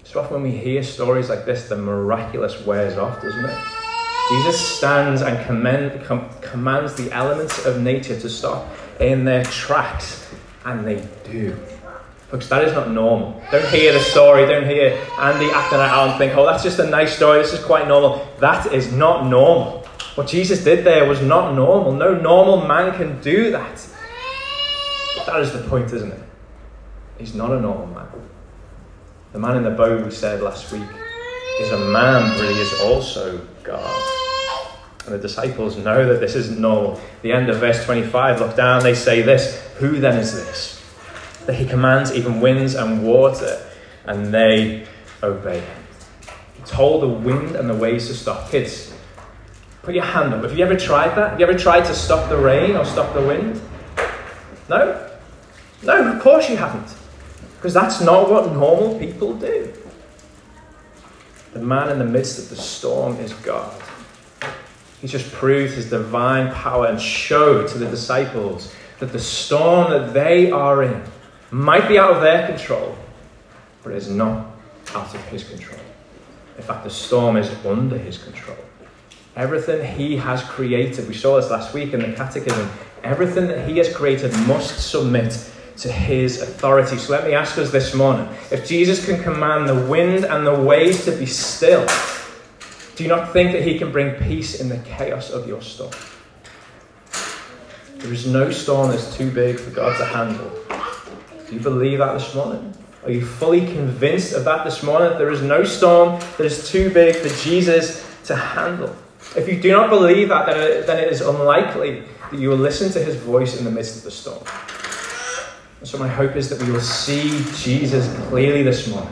So 0.04 0.20
often 0.20 0.42
when 0.42 0.52
we 0.52 0.58
hear 0.58 0.84
stories 0.84 1.30
like 1.30 1.46
this, 1.46 1.70
the 1.70 1.78
miraculous 1.78 2.66
wears 2.66 2.98
off, 2.98 3.22
doesn't 3.22 3.46
it? 3.46 3.58
Jesus 4.30 4.78
stands 4.78 5.22
and 5.22 6.04
com- 6.04 6.30
commands 6.42 6.94
the 6.96 7.12
elements 7.12 7.66
of 7.66 7.82
nature 7.82 8.20
to 8.20 8.30
stop 8.30 8.68
in 9.00 9.26
their 9.26 9.44
tracks, 9.46 10.30
and 10.66 10.86
they 10.86 11.06
do. 11.24 11.58
Folks, 12.32 12.48
that 12.48 12.64
is 12.64 12.74
not 12.74 12.90
normal. 12.90 13.44
Don't 13.52 13.68
hear 13.68 13.92
the 13.92 14.00
story, 14.00 14.46
don't 14.46 14.66
hear 14.66 14.98
Andy 15.20 15.52
acting 15.52 15.80
out 15.80 16.10
and 16.10 16.18
think, 16.18 16.38
oh, 16.38 16.46
that's 16.46 16.64
just 16.64 16.80
a 16.80 16.90
nice 16.90 17.14
story, 17.14 17.42
this 17.42 17.52
is 17.52 17.62
quite 17.62 17.90
normal. 17.90 18.26
That 18.40 18.72
is 18.72 18.94
not 18.94 19.28
normal. 19.28 19.86
What 20.16 20.28
Jesus 20.28 20.64
did 20.64 20.86
there 20.86 21.08
was 21.10 21.22
not 21.22 21.56
normal. 21.56 21.92
No 21.92 22.16
normal 22.16 22.66
man 22.66 22.96
can 22.96 23.20
do 23.22 23.52
that. 23.52 23.86
That 25.26 25.42
is 25.42 25.52
the 25.52 25.60
point, 25.68 25.92
isn't 25.92 26.12
it? 26.12 26.24
He's 27.18 27.36
not 27.36 27.52
a 27.52 27.60
normal 27.60 27.88
man. 27.88 28.08
The 29.34 29.40
man 29.40 29.58
in 29.58 29.64
the 29.64 29.70
boat 29.70 30.04
we 30.04 30.12
said 30.12 30.42
last 30.42 30.72
week 30.72 30.88
is 31.60 31.72
a 31.72 31.78
man, 31.78 32.38
but 32.38 32.50
he 32.50 32.60
is 32.60 32.82
also 32.82 33.46
God. 33.64 34.08
And 35.06 35.16
the 35.16 35.20
disciples 35.20 35.78
know 35.78 36.08
that 36.08 36.22
this 36.22 36.36
isn't 36.36 36.60
normal. 36.60 37.00
The 37.24 37.34
end 37.34 37.50
of 37.50 37.58
verse 37.58 37.84
25, 37.84 38.40
look 38.40 38.56
down, 38.56 38.84
they 38.84 38.96
say 38.96 39.22
this 39.22 39.62
Who 39.80 40.00
then 40.00 40.18
is 40.18 40.34
this? 40.34 40.81
That 41.46 41.56
he 41.56 41.66
commands 41.66 42.14
even 42.14 42.40
winds 42.40 42.76
and 42.76 43.04
water, 43.04 43.62
and 44.06 44.34
they 44.34 44.86
obey 45.24 45.60
him. 45.60 45.84
He 46.56 46.62
told 46.64 47.02
the 47.02 47.08
wind 47.08 47.56
and 47.56 47.70
the 47.70 47.76
waves 47.76 48.08
to 48.08 48.14
stop. 48.14 48.50
Kids, 48.50 48.94
put 49.82 49.96
your 49.96 50.04
hand 50.04 50.34
up. 50.34 50.44
Have 50.44 50.58
you 50.58 50.64
ever 50.64 50.76
tried 50.76 51.16
that? 51.16 51.32
Have 51.32 51.40
you 51.40 51.48
ever 51.48 51.58
tried 51.58 51.86
to 51.86 51.96
stop 51.96 52.30
the 52.30 52.38
rain 52.38 52.76
or 52.76 52.86
stop 52.86 53.14
the 53.14 53.22
wind? 53.22 53.60
No? 54.70 55.10
No, 55.84 56.14
of 56.14 56.22
course 56.22 56.50
you 56.50 56.58
haven't. 56.58 56.96
Because 57.56 57.74
that's 57.74 58.02
not 58.02 58.30
what 58.30 58.52
normal 58.54 58.98
people 58.98 59.34
do. 59.34 59.74
The 61.54 61.60
man 61.60 61.90
in 61.90 62.00
the 62.00 62.06
midst 62.06 62.40
of 62.40 62.50
the 62.50 62.56
storm 62.56 63.18
is 63.18 63.34
God. 63.34 63.82
He's 65.02 65.12
just 65.12 65.32
proved 65.32 65.74
his 65.74 65.90
divine 65.90 66.54
power 66.54 66.86
and 66.86 67.02
showed 67.02 67.68
to 67.70 67.78
the 67.78 67.88
disciples 67.88 68.74
that 69.00 69.12
the 69.12 69.20
storm 69.20 69.90
that 69.92 70.14
they 70.14 70.52
are 70.52 70.84
in 70.84 71.04
might 71.52 71.88
be 71.88 72.00
out 72.00 72.12
of 72.12 72.22
their 72.22 72.48
control, 72.48 72.98
but 73.84 73.92
is 73.94 74.10
not 74.10 74.48
out 74.96 75.14
of 75.14 75.24
his 75.28 75.44
control. 75.44 75.80
In 76.58 76.64
fact, 76.64 76.84
the 76.84 76.90
storm 76.90 77.38
is 77.38 77.50
under 77.66 77.98
his 77.98 78.18
control. 78.18 78.58
Everything 79.36 79.96
he 79.96 80.18
has 80.18 80.44
created, 80.44 81.08
we 81.08 81.14
saw 81.14 81.40
this 81.40 81.50
last 81.50 81.74
week 81.74 81.94
in 81.94 82.02
the 82.02 82.14
Catechism, 82.14 82.70
everything 83.04 83.48
that 83.48 83.68
he 83.68 83.78
has 83.78 83.94
created 83.94 84.32
must 84.48 84.92
submit 84.92 85.52
to 85.78 85.92
his 85.92 86.42
authority. 86.42 86.98
So 86.98 87.14
let 87.14 87.26
me 87.26 87.34
ask 87.34 87.58
us 87.58 87.72
this 87.72 87.94
morning 87.94 88.28
if 88.52 88.68
Jesus 88.68 89.06
can 89.06 89.22
command 89.24 89.68
the 89.68 89.88
wind 89.90 90.26
and 90.26 90.46
the 90.46 90.54
waves 90.54 91.06
to 91.06 91.12
be 91.12 91.26
still, 91.26 91.88
do 92.96 93.04
you 93.04 93.10
not 93.10 93.34
think 93.34 93.54
that 93.54 93.64
he 93.64 93.80
can 93.80 93.92
bring 93.92 94.14
peace 94.16 94.60
in 94.60 94.70
the 94.70 94.78
chaos 94.80 95.32
of 95.32 95.48
your 95.48 95.62
storm? 95.62 95.92
There 97.98 98.12
is 98.12 98.28
no 98.28 98.52
storm 98.52 98.90
that's 98.90 99.16
too 99.16 99.32
big 99.32 99.60
for 99.60 99.72
God 99.72 99.98
to 99.98 100.06
handle. 100.06 100.61
Do 101.52 101.58
you 101.58 101.64
believe 101.64 101.98
that 101.98 102.14
this 102.14 102.34
morning? 102.34 102.74
Are 103.04 103.12
you 103.12 103.26
fully 103.26 103.60
convinced 103.60 104.32
of 104.32 104.46
that 104.46 104.64
this 104.64 104.84
morning? 104.84 105.10
That 105.10 105.18
there 105.18 105.32
is 105.32 105.42
no 105.42 105.66
storm 105.66 106.18
that 106.38 106.46
is 106.46 106.70
too 106.70 106.90
big 106.90 107.14
for 107.14 107.28
Jesus 107.44 108.10
to 108.24 108.38
handle. 108.38 108.96
If 109.36 109.50
you 109.50 109.62
do 109.62 109.70
not 109.74 109.90
believe 109.90 110.30
that, 110.30 110.46
then 110.46 110.98
it 110.98 111.12
is 111.12 111.20
unlikely 111.20 112.06
that 112.32 112.40
you 112.40 112.48
will 112.48 112.56
listen 112.56 112.90
to 112.94 113.04
his 113.04 113.18
voice 113.18 113.60
in 113.60 113.66
the 113.66 113.72
midst 113.72 113.98
of 113.98 114.04
the 114.04 114.12
storm. 114.12 114.42
And 115.82 115.90
so, 115.90 115.98
my 115.98 116.08
hope 116.08 116.38
is 116.38 116.48
that 116.52 116.66
we 116.66 116.72
will 116.72 116.80
see 116.80 117.44
Jesus 117.58 118.08
clearly 118.30 118.64
this 118.64 118.88
morning. 118.88 119.12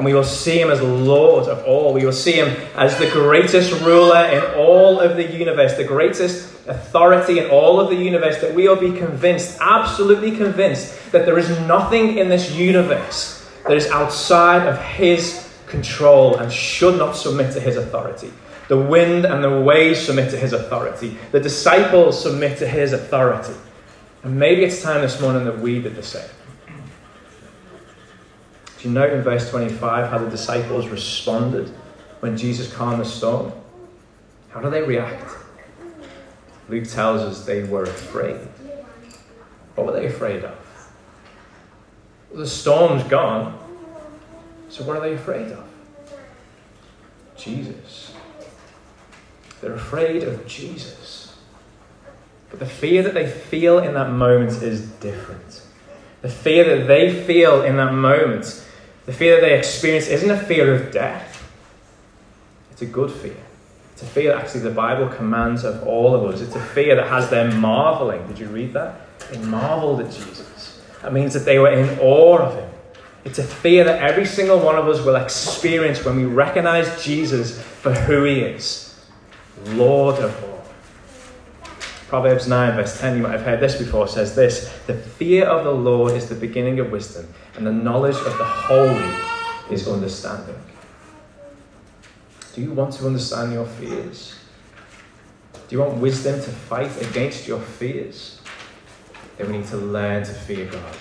And 0.00 0.06
we 0.06 0.14
will 0.14 0.24
see 0.24 0.58
him 0.58 0.70
as 0.70 0.80
Lord 0.80 1.46
of 1.46 1.62
all. 1.66 1.92
We 1.92 2.06
will 2.06 2.12
see 2.12 2.32
him 2.32 2.56
as 2.74 2.96
the 2.98 3.10
greatest 3.10 3.70
ruler 3.82 4.24
in 4.32 4.42
all 4.54 4.98
of 4.98 5.14
the 5.14 5.30
universe, 5.30 5.76
the 5.76 5.84
greatest 5.84 6.66
authority 6.66 7.38
in 7.38 7.50
all 7.50 7.78
of 7.78 7.90
the 7.90 7.96
universe. 7.96 8.40
That 8.40 8.54
we 8.54 8.66
will 8.66 8.76
be 8.76 8.96
convinced, 8.96 9.58
absolutely 9.60 10.34
convinced, 10.34 11.12
that 11.12 11.26
there 11.26 11.38
is 11.38 11.50
nothing 11.68 12.16
in 12.16 12.30
this 12.30 12.50
universe 12.50 13.46
that 13.68 13.76
is 13.76 13.88
outside 13.88 14.66
of 14.66 14.80
his 14.80 15.46
control 15.66 16.38
and 16.38 16.50
should 16.50 16.96
not 16.96 17.14
submit 17.14 17.52
to 17.52 17.60
his 17.60 17.76
authority. 17.76 18.32
The 18.68 18.78
wind 18.78 19.26
and 19.26 19.44
the 19.44 19.60
waves 19.60 20.00
submit 20.00 20.30
to 20.30 20.38
his 20.38 20.54
authority. 20.54 21.18
The 21.30 21.40
disciples 21.40 22.22
submit 22.22 22.56
to 22.60 22.66
his 22.66 22.94
authority. 22.94 23.52
And 24.22 24.38
maybe 24.38 24.64
it's 24.64 24.80
time 24.80 25.02
this 25.02 25.20
morning 25.20 25.44
that 25.44 25.58
we 25.58 25.82
did 25.82 25.94
the 25.94 26.02
same. 26.02 26.30
Do 28.80 28.88
you 28.88 28.94
note 28.94 29.12
in 29.12 29.22
verse 29.22 29.50
25 29.50 30.10
how 30.10 30.18
the 30.18 30.30
disciples 30.30 30.88
responded 30.88 31.68
when 32.20 32.36
Jesus 32.36 32.72
calmed 32.72 33.00
the 33.00 33.04
storm? 33.04 33.52
How 34.50 34.60
do 34.60 34.70
they 34.70 34.82
react? 34.82 35.30
Luke 36.68 36.88
tells 36.88 37.20
us 37.20 37.44
they 37.44 37.64
were 37.64 37.82
afraid. 37.82 38.40
What 39.74 39.86
were 39.86 39.92
they 39.92 40.06
afraid 40.06 40.44
of? 40.44 40.56
the 42.32 42.46
storm's 42.46 43.02
gone. 43.04 43.58
So 44.68 44.84
what 44.84 44.96
are 44.96 45.00
they 45.00 45.14
afraid 45.14 45.48
of? 45.48 45.66
Jesus. 47.36 48.14
They're 49.60 49.74
afraid 49.74 50.22
of 50.22 50.46
Jesus. 50.46 51.36
But 52.50 52.60
the 52.60 52.66
fear 52.66 53.02
that 53.02 53.14
they 53.14 53.28
feel 53.28 53.78
in 53.78 53.94
that 53.94 54.10
moment 54.10 54.62
is 54.62 54.82
different. 54.82 55.62
The 56.22 56.28
fear 56.28 56.78
that 56.78 56.86
they 56.86 57.24
feel 57.24 57.62
in 57.62 57.76
that 57.76 57.92
moment, 57.92 58.59
the 59.10 59.16
fear 59.16 59.40
that 59.40 59.40
they 59.40 59.58
experience, 59.58 60.06
isn't 60.06 60.30
a 60.30 60.38
fear 60.38 60.72
of 60.72 60.92
death. 60.92 61.44
It's 62.70 62.82
a 62.82 62.86
good 62.86 63.10
fear. 63.10 63.36
It's 63.92 64.04
a 64.04 64.06
fear 64.06 64.32
that 64.32 64.44
actually 64.44 64.60
the 64.60 64.70
Bible 64.70 65.08
commands 65.08 65.64
of 65.64 65.82
all 65.82 66.14
of 66.14 66.32
us. 66.32 66.40
It's 66.40 66.54
a 66.54 66.60
fear 66.60 66.94
that 66.94 67.08
has 67.08 67.28
them 67.28 67.60
marveling. 67.60 68.24
Did 68.28 68.38
you 68.38 68.46
read 68.46 68.72
that? 68.74 69.00
They 69.32 69.38
marveled 69.38 70.00
at 70.02 70.12
Jesus. 70.12 70.80
That 71.02 71.12
means 71.12 71.34
that 71.34 71.40
they 71.40 71.58
were 71.58 71.72
in 71.72 71.98
awe 71.98 72.38
of 72.38 72.54
him. 72.54 72.70
It's 73.24 73.40
a 73.40 73.42
fear 73.42 73.82
that 73.82 74.00
every 74.00 74.26
single 74.26 74.60
one 74.60 74.76
of 74.76 74.86
us 74.86 75.04
will 75.04 75.16
experience 75.16 76.04
when 76.04 76.14
we 76.14 76.24
recognize 76.26 77.04
Jesus 77.04 77.60
for 77.60 77.92
who 77.92 78.22
he 78.22 78.42
is 78.42 79.04
Lord 79.70 80.20
of 80.20 80.44
all. 80.44 80.64
Proverbs 82.06 82.46
9, 82.46 82.76
verse 82.76 83.00
10, 83.00 83.16
you 83.16 83.24
might 83.24 83.32
have 83.32 83.42
heard 83.42 83.58
this 83.58 83.74
before, 83.76 84.06
says 84.06 84.36
this 84.36 84.72
The 84.86 84.94
fear 84.94 85.46
of 85.46 85.64
the 85.64 85.72
Lord 85.72 86.12
is 86.12 86.28
the 86.28 86.36
beginning 86.36 86.78
of 86.78 86.92
wisdom, 86.92 87.26
and 87.56 87.66
the 87.66 87.72
knowledge 87.72 88.16
of 88.16 88.38
the 88.38 88.44
holy 88.44 89.14
is 89.70 89.88
understanding. 89.88 90.60
Do 92.54 92.62
you 92.62 92.72
want 92.72 92.94
to 92.94 93.06
understand 93.06 93.52
your 93.52 93.66
fears? 93.66 94.34
Do 95.52 95.76
you 95.76 95.82
want 95.82 95.98
wisdom 95.98 96.34
to 96.34 96.50
fight 96.50 96.90
against 97.00 97.46
your 97.46 97.60
fears? 97.60 98.40
Then 99.36 99.52
we 99.52 99.58
need 99.58 99.66
to 99.68 99.76
learn 99.76 100.24
to 100.24 100.32
fear 100.32 100.66
God. 100.66 100.96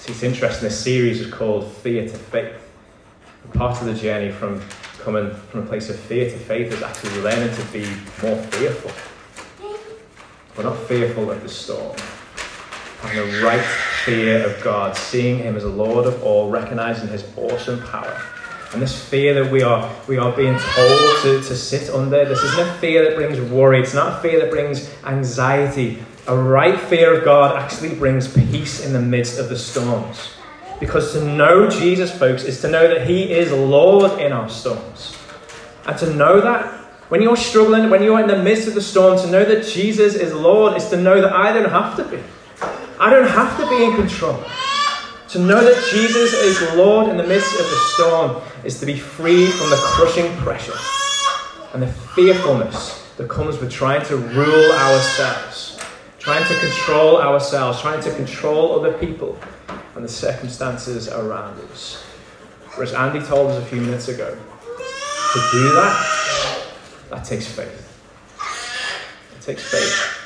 See, 0.00 0.12
it's 0.12 0.22
interesting. 0.22 0.64
This 0.64 0.78
series 0.78 1.20
is 1.20 1.32
called 1.32 1.70
Fear 1.70 2.08
to 2.08 2.16
Faith. 2.16 2.56
part 3.54 3.80
of 3.80 3.86
the 3.86 3.94
journey 3.94 4.32
from 4.32 4.60
coming 4.98 5.32
from 5.32 5.62
a 5.62 5.66
place 5.66 5.88
of 5.88 5.96
fear 5.96 6.28
to 6.28 6.36
faith 6.36 6.72
is 6.72 6.82
actually 6.82 7.20
learning 7.20 7.54
to 7.54 7.64
be 7.66 7.86
more 8.20 8.36
fearful. 8.50 8.90
We're 10.56 10.64
not 10.64 10.78
fearful 10.88 11.30
of 11.30 11.42
the 11.42 11.48
storm. 11.48 11.96
Having 13.00 13.32
the 13.32 13.42
right 13.42 13.64
fear 14.04 14.44
of 14.44 14.62
God, 14.62 14.96
seeing 14.96 15.38
Him 15.38 15.56
as 15.56 15.64
a 15.64 15.68
Lord 15.68 16.06
of 16.06 16.22
all, 16.22 16.50
recognizing 16.50 17.08
His 17.08 17.24
awesome 17.36 17.82
power. 17.84 18.20
And 18.72 18.82
this 18.82 18.98
fear 19.08 19.34
that 19.34 19.50
we 19.50 19.62
are, 19.62 19.94
we 20.08 20.18
are 20.18 20.34
being 20.34 20.58
told 20.58 21.22
to, 21.22 21.42
to 21.42 21.56
sit 21.56 21.88
under, 21.90 22.24
this 22.24 22.42
isn't 22.42 22.68
a 22.68 22.74
fear 22.74 23.04
that 23.04 23.16
brings 23.16 23.40
worry, 23.50 23.80
it's 23.80 23.94
not 23.94 24.18
a 24.18 24.20
fear 24.20 24.40
that 24.40 24.50
brings 24.50 24.90
anxiety. 25.04 26.02
A 26.26 26.36
right 26.36 26.78
fear 26.78 27.16
of 27.16 27.24
God 27.24 27.56
actually 27.56 27.94
brings 27.94 28.32
peace 28.32 28.84
in 28.84 28.92
the 28.92 29.00
midst 29.00 29.38
of 29.38 29.48
the 29.48 29.58
storms. 29.58 30.30
Because 30.80 31.12
to 31.12 31.24
know 31.24 31.70
Jesus, 31.70 32.16
folks, 32.16 32.44
is 32.44 32.60
to 32.62 32.68
know 32.68 32.88
that 32.88 33.06
He 33.06 33.32
is 33.32 33.52
Lord 33.52 34.20
in 34.20 34.32
our 34.32 34.48
storms. 34.48 35.16
And 35.86 35.96
to 35.98 36.12
know 36.14 36.40
that 36.40 36.76
when 37.08 37.22
you're 37.22 37.36
struggling, 37.36 37.88
when 37.88 38.02
you're 38.02 38.20
in 38.20 38.26
the 38.26 38.42
midst 38.42 38.66
of 38.66 38.74
the 38.74 38.82
storm, 38.82 39.16
to 39.18 39.30
know 39.30 39.44
that 39.44 39.64
Jesus 39.64 40.14
is 40.14 40.34
Lord 40.34 40.76
is 40.76 40.88
to 40.90 40.96
know 40.96 41.20
that 41.20 41.32
I 41.32 41.52
don't 41.52 41.70
have 41.70 41.96
to 41.96 42.04
be. 42.04 42.20
I 42.98 43.10
don't 43.10 43.28
have 43.28 43.58
to 43.58 43.68
be 43.68 43.84
in 43.84 43.94
control. 43.94 44.42
To 45.30 45.38
know 45.38 45.62
that 45.62 45.90
Jesus 45.92 46.32
is 46.32 46.76
Lord 46.76 47.08
in 47.08 47.16
the 47.16 47.26
midst 47.26 47.52
of 47.60 47.66
the 47.66 47.76
storm 47.94 48.42
is 48.64 48.80
to 48.80 48.86
be 48.86 48.96
free 48.98 49.46
from 49.46 49.70
the 49.70 49.76
crushing 49.76 50.34
pressure 50.36 50.78
and 51.74 51.82
the 51.82 51.92
fearfulness 52.14 53.06
that 53.16 53.28
comes 53.28 53.58
with 53.58 53.70
trying 53.70 54.04
to 54.06 54.16
rule 54.16 54.72
ourselves, 54.72 55.78
trying 56.18 56.46
to 56.46 56.58
control 56.58 57.20
ourselves, 57.20 57.80
trying 57.82 58.02
to 58.02 58.14
control 58.14 58.78
other 58.78 58.96
people 58.96 59.38
and 59.94 60.04
the 60.04 60.08
circumstances 60.08 61.08
around 61.08 61.58
us. 61.70 62.02
Whereas 62.76 62.94
Andy 62.94 63.20
told 63.20 63.50
us 63.50 63.62
a 63.62 63.66
few 63.66 63.80
minutes 63.80 64.08
ago, 64.08 64.30
to 64.34 65.48
do 65.52 65.72
that, 65.74 66.66
that 67.10 67.24
takes 67.24 67.46
faith. 67.46 67.82
It 69.36 69.42
takes 69.42 69.70
faith. 69.70 70.25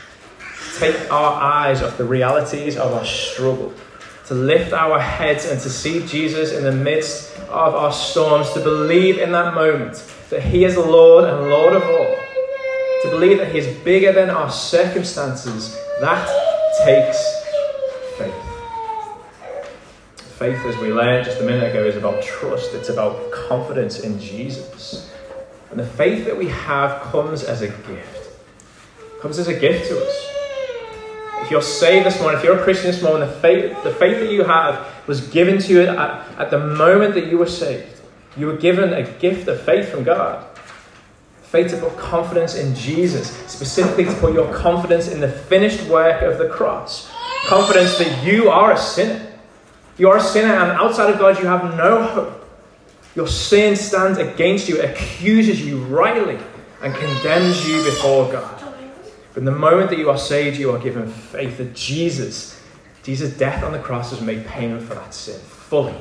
Take 0.80 1.12
our 1.12 1.34
eyes 1.40 1.82
off 1.82 1.98
the 1.98 2.04
realities 2.04 2.78
of 2.78 2.92
our 2.94 3.04
struggle, 3.04 3.72
to 4.26 4.34
lift 4.34 4.72
our 4.72 4.98
heads 4.98 5.44
and 5.44 5.60
to 5.60 5.68
see 5.68 6.06
Jesus 6.06 6.52
in 6.52 6.64
the 6.64 6.72
midst 6.72 7.38
of 7.40 7.74
our 7.74 7.92
storms, 7.92 8.50
to 8.54 8.60
believe 8.60 9.18
in 9.18 9.30
that 9.32 9.54
moment 9.54 10.02
that 10.30 10.42
He 10.42 10.64
is 10.64 10.78
Lord 10.78 11.24
and 11.24 11.50
Lord 11.50 11.74
of 11.74 11.82
all, 11.82 12.16
to 13.02 13.10
believe 13.10 13.38
that 13.38 13.52
He 13.52 13.58
is 13.58 13.66
bigger 13.84 14.12
than 14.12 14.30
our 14.30 14.50
circumstances, 14.50 15.76
that 16.00 16.26
takes 16.84 17.18
faith. 18.16 18.34
Faith, 20.38 20.64
as 20.64 20.76
we 20.78 20.90
learned 20.92 21.26
just 21.26 21.40
a 21.42 21.44
minute 21.44 21.68
ago, 21.70 21.84
is 21.84 21.96
about 21.96 22.22
trust, 22.22 22.72
it's 22.72 22.88
about 22.88 23.30
confidence 23.30 24.00
in 24.00 24.18
Jesus. 24.18 25.12
And 25.70 25.78
the 25.78 25.86
faith 25.86 26.24
that 26.24 26.38
we 26.38 26.48
have 26.48 27.02
comes 27.02 27.44
as 27.44 27.60
a 27.60 27.68
gift, 27.68 28.30
comes 29.20 29.38
as 29.38 29.48
a 29.48 29.58
gift 29.58 29.88
to 29.88 30.02
us. 30.02 30.29
If 31.50 31.54
you're 31.54 31.62
saved 31.62 32.06
this 32.06 32.20
morning, 32.20 32.38
if 32.38 32.44
you're 32.44 32.60
a 32.60 32.62
Christian 32.62 32.92
this 32.92 33.02
morning, 33.02 33.28
the 33.28 33.34
faith, 33.34 33.82
the 33.82 33.90
faith 33.90 34.20
that 34.20 34.30
you 34.30 34.44
have 34.44 34.86
was 35.08 35.26
given 35.30 35.58
to 35.58 35.72
you 35.72 35.80
at, 35.80 36.38
at 36.38 36.48
the 36.48 36.60
moment 36.60 37.14
that 37.14 37.26
you 37.26 37.38
were 37.38 37.48
saved. 37.48 38.00
You 38.36 38.46
were 38.46 38.56
given 38.56 38.92
a 38.92 39.02
gift 39.18 39.48
of 39.48 39.60
faith 39.62 39.88
from 39.88 40.04
God. 40.04 40.46
Faith 41.42 41.72
to 41.72 41.78
put 41.78 41.98
confidence 41.98 42.54
in 42.54 42.72
Jesus, 42.76 43.32
specifically 43.48 44.04
to 44.04 44.14
put 44.20 44.32
your 44.32 44.54
confidence 44.54 45.08
in 45.08 45.18
the 45.18 45.28
finished 45.28 45.82
work 45.88 46.22
of 46.22 46.38
the 46.38 46.48
cross. 46.48 47.10
Confidence 47.46 47.98
that 47.98 48.24
you 48.24 48.48
are 48.48 48.70
a 48.70 48.78
sinner. 48.78 49.32
You 49.98 50.08
are 50.08 50.18
a 50.18 50.22
sinner, 50.22 50.54
and 50.54 50.70
outside 50.70 51.12
of 51.12 51.18
God, 51.18 51.36
you 51.40 51.48
have 51.48 51.76
no 51.76 52.00
hope. 52.00 52.48
Your 53.16 53.26
sin 53.26 53.74
stands 53.74 54.18
against 54.18 54.68
you, 54.68 54.80
accuses 54.82 55.66
you 55.66 55.78
rightly, 55.86 56.38
and 56.80 56.94
condemns 56.94 57.68
you 57.68 57.82
before 57.82 58.30
God. 58.30 58.59
In 59.40 59.46
the 59.46 59.50
moment 59.50 59.88
that 59.88 59.98
you 59.98 60.10
are 60.10 60.18
saved, 60.18 60.58
you 60.58 60.70
are 60.70 60.78
given 60.78 61.10
faith 61.10 61.56
that 61.56 61.74
Jesus, 61.74 62.62
Jesus' 63.02 63.36
death 63.36 63.64
on 63.64 63.72
the 63.72 63.78
cross 63.78 64.10
has 64.10 64.20
made 64.20 64.46
payment 64.46 64.82
for 64.82 64.94
that 64.94 65.14
sin 65.14 65.40
fully 65.40 65.94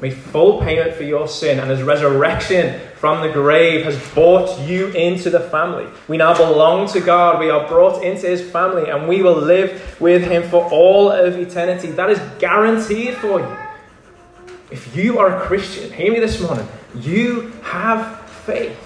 made 0.00 0.14
full 0.14 0.60
payment 0.60 0.94
for 0.94 1.04
your 1.04 1.28
sin, 1.28 1.60
and 1.60 1.70
his 1.70 1.82
resurrection 1.82 2.80
from 2.96 3.26
the 3.26 3.32
grave 3.32 3.84
has 3.84 3.96
brought 4.12 4.58
you 4.60 4.88
into 4.88 5.30
the 5.30 5.40
family. 5.40 5.86
We 6.08 6.16
now 6.16 6.36
belong 6.36 6.88
to 6.88 7.00
God. 7.00 7.38
We 7.38 7.50
are 7.50 7.68
brought 7.68 8.02
into 8.02 8.26
his 8.26 8.40
family, 8.50 8.90
and 8.90 9.08
we 9.08 9.22
will 9.22 9.36
live 9.36 9.96
with 10.00 10.24
him 10.24 10.42
for 10.48 10.68
all 10.70 11.10
of 11.10 11.38
eternity. 11.38 11.92
That 11.92 12.10
is 12.10 12.18
guaranteed 12.38 13.14
for 13.18 13.40
you. 13.40 13.56
If 14.70 14.96
you 14.96 15.18
are 15.18 15.36
a 15.36 15.46
Christian, 15.46 15.92
hear 15.92 16.12
me 16.12 16.18
this 16.18 16.40
morning, 16.40 16.66
you 16.96 17.52
have 17.62 18.28
faith. 18.30 18.76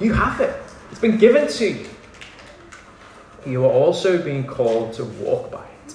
You 0.00 0.12
have 0.14 0.40
it, 0.40 0.54
it's 0.90 1.00
been 1.00 1.18
given 1.18 1.46
to 1.48 1.68
you. 1.68 1.88
You 3.46 3.64
are 3.64 3.72
also 3.72 4.22
being 4.22 4.46
called 4.46 4.92
to 4.94 5.04
walk 5.04 5.50
by 5.50 5.64
it. 5.64 5.94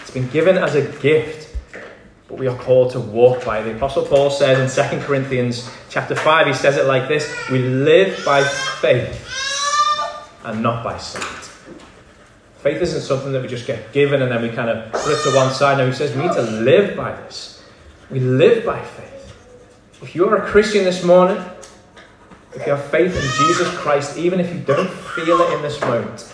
It's 0.00 0.10
been 0.10 0.28
given 0.28 0.56
as 0.56 0.74
a 0.74 0.82
gift 1.00 1.46
but 2.28 2.38
we 2.38 2.48
are 2.48 2.56
called 2.56 2.92
to 2.92 3.00
walk 3.00 3.44
by. 3.44 3.60
It. 3.60 3.64
The 3.64 3.76
Apostle 3.76 4.04
Paul 4.04 4.30
says 4.30 4.78
in 4.78 4.90
2 4.90 5.04
Corinthians 5.04 5.70
chapter 5.88 6.14
5, 6.14 6.46
he 6.46 6.52
says 6.52 6.76
it 6.76 6.86
like 6.86 7.08
this 7.08 7.32
We 7.50 7.60
live 7.60 8.24
by 8.24 8.42
faith 8.80 9.22
and 10.44 10.62
not 10.62 10.82
by 10.82 10.98
sight. 10.98 11.22
Faith 12.58 12.82
isn't 12.82 13.02
something 13.02 13.32
that 13.32 13.42
we 13.42 13.48
just 13.48 13.66
get 13.66 13.92
given 13.92 14.22
and 14.22 14.32
then 14.32 14.42
we 14.42 14.48
kind 14.48 14.70
of 14.70 14.92
put 14.92 15.12
it 15.12 15.22
to 15.22 15.36
one 15.36 15.52
side. 15.52 15.78
No, 15.78 15.86
he 15.86 15.92
says 15.92 16.16
we 16.16 16.22
need 16.22 16.32
to 16.32 16.42
live 16.42 16.96
by 16.96 17.12
this. 17.12 17.62
We 18.10 18.18
live 18.18 18.64
by 18.64 18.82
faith. 18.82 19.34
If 20.02 20.14
you 20.14 20.28
are 20.28 20.36
a 20.36 20.46
Christian 20.46 20.84
this 20.84 21.04
morning, 21.04 21.42
if 22.54 22.66
you 22.66 22.72
have 22.72 22.84
faith 22.86 23.14
in 23.14 23.46
Jesus 23.46 23.68
Christ, 23.76 24.16
even 24.16 24.40
if 24.40 24.52
you 24.52 24.60
don't 24.60 24.90
feel 24.90 25.40
it 25.42 25.52
in 25.54 25.62
this 25.62 25.80
moment, 25.82 26.32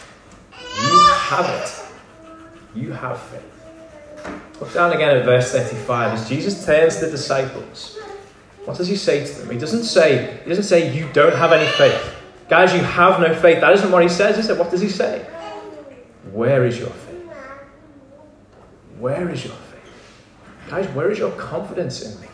you 0.80 1.06
have 1.06 1.48
it. 1.62 1.84
You 2.74 2.92
have 2.92 3.20
faith. 3.20 3.52
Look 4.60 4.72
down 4.72 4.92
again 4.92 5.16
at 5.16 5.24
verse 5.24 5.52
35. 5.52 6.12
As 6.14 6.28
Jesus 6.28 6.64
turns 6.64 6.96
to 6.96 7.06
the 7.06 7.10
disciples, 7.10 7.98
what 8.64 8.76
does 8.76 8.88
he 8.88 8.96
say 8.96 9.26
to 9.26 9.32
them? 9.40 9.50
He 9.50 9.58
doesn't 9.58 9.84
say, 9.84 10.38
he 10.44 10.48
doesn't 10.48 10.64
say, 10.64 10.96
you 10.96 11.08
don't 11.12 11.34
have 11.34 11.52
any 11.52 11.68
faith. 11.72 12.14
Guys, 12.48 12.72
you 12.72 12.80
have 12.80 13.20
no 13.20 13.34
faith. 13.34 13.60
That 13.60 13.72
isn't 13.72 13.90
what 13.90 14.02
he 14.02 14.08
says, 14.08 14.38
is 14.38 14.48
it? 14.48 14.58
What 14.58 14.70
does 14.70 14.80
he 14.80 14.88
say? 14.88 15.26
Where 16.30 16.64
is 16.64 16.78
your 16.78 16.90
faith? 16.90 17.30
Where 18.98 19.28
is 19.30 19.44
your 19.44 19.54
faith? 19.54 19.92
Guys, 20.68 20.88
where 20.94 21.10
is 21.10 21.18
your 21.18 21.32
confidence 21.32 22.02
in 22.02 22.20
me? 22.20 22.28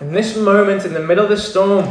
In 0.00 0.12
this 0.12 0.36
moment, 0.36 0.84
in 0.84 0.94
the 0.94 1.00
middle 1.00 1.24
of 1.24 1.30
the 1.30 1.36
storm, 1.36 1.84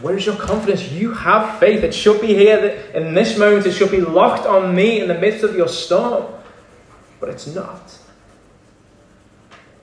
where 0.00 0.16
is 0.16 0.26
your 0.26 0.36
confidence? 0.36 0.90
You 0.90 1.12
have 1.12 1.58
faith. 1.58 1.82
It 1.82 1.94
should 1.94 2.20
be 2.20 2.28
here. 2.28 2.60
That 2.60 2.96
in 2.96 3.14
this 3.14 3.38
moment, 3.38 3.66
it 3.66 3.72
should 3.72 3.90
be 3.90 4.00
locked 4.00 4.46
on 4.46 4.74
me 4.74 5.00
in 5.00 5.08
the 5.08 5.18
midst 5.18 5.44
of 5.44 5.54
your 5.54 5.68
storm. 5.68 6.32
But 7.18 7.28
it's 7.28 7.46
not. 7.46 7.98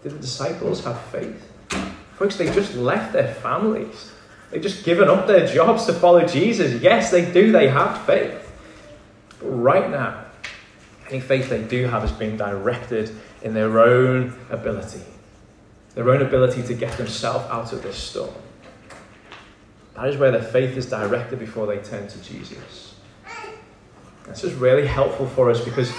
Did 0.04 0.14
the 0.14 0.20
disciples 0.20 0.84
have 0.86 1.00
faith? 1.06 1.44
Folks, 2.16 2.36
they 2.36 2.52
just 2.52 2.76
left 2.76 3.14
their 3.14 3.34
families. 3.34 4.12
They've 4.50 4.62
just 4.62 4.84
given 4.84 5.10
up 5.10 5.28
their 5.28 5.46
jobs 5.46 5.86
to 5.86 5.94
follow 5.94 6.26
Jesus. 6.26 6.82
Yes, 6.82 7.12
they 7.12 7.32
do. 7.32 7.52
They 7.52 7.68
have 7.68 8.06
faith. 8.06 8.44
But 9.40 9.50
right 9.50 9.90
now, 9.90 10.26
any 11.10 11.20
faith 11.20 11.50
they 11.50 11.64
do 11.64 11.88
have 11.88 12.04
is 12.04 12.12
being 12.12 12.38
directed 12.38 13.16
in 13.42 13.54
their 13.54 13.80
own 13.80 14.34
ability, 14.50 15.02
their 15.96 16.10
own 16.10 16.22
ability 16.22 16.64
to 16.64 16.74
get 16.74 16.98
themselves 16.98 17.46
out 17.50 17.72
of 17.72 17.84
this 17.84 17.98
storm. 17.98 18.34
That 19.98 20.10
is 20.10 20.18
where 20.18 20.30
their 20.30 20.44
faith 20.44 20.78
is 20.78 20.86
directed 20.86 21.40
before 21.40 21.66
they 21.66 21.80
turn 21.80 22.08
to 22.08 22.22
Jesus. 22.22 22.94
This 24.28 24.44
is 24.44 24.54
really 24.54 24.86
helpful 24.86 25.28
for 25.28 25.50
us 25.50 25.60
because 25.60 25.92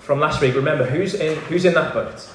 from 0.00 0.18
last 0.18 0.40
week, 0.40 0.56
remember 0.56 0.84
who's 0.84 1.14
in 1.14 1.38
who's 1.42 1.64
in 1.64 1.74
that 1.74 1.94
boat? 1.94 2.28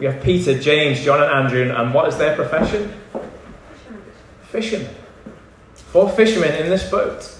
We 0.00 0.06
have 0.06 0.20
Peter, 0.20 0.58
James, 0.58 1.00
John, 1.00 1.22
and 1.22 1.30
Andrew, 1.30 1.72
and 1.72 1.94
what 1.94 2.08
is 2.08 2.18
their 2.18 2.34
profession? 2.34 2.92
Fishermen. 4.48 4.92
Four 5.74 6.08
fishermen 6.10 6.54
in 6.56 6.68
this 6.68 6.90
boat. 6.90 7.36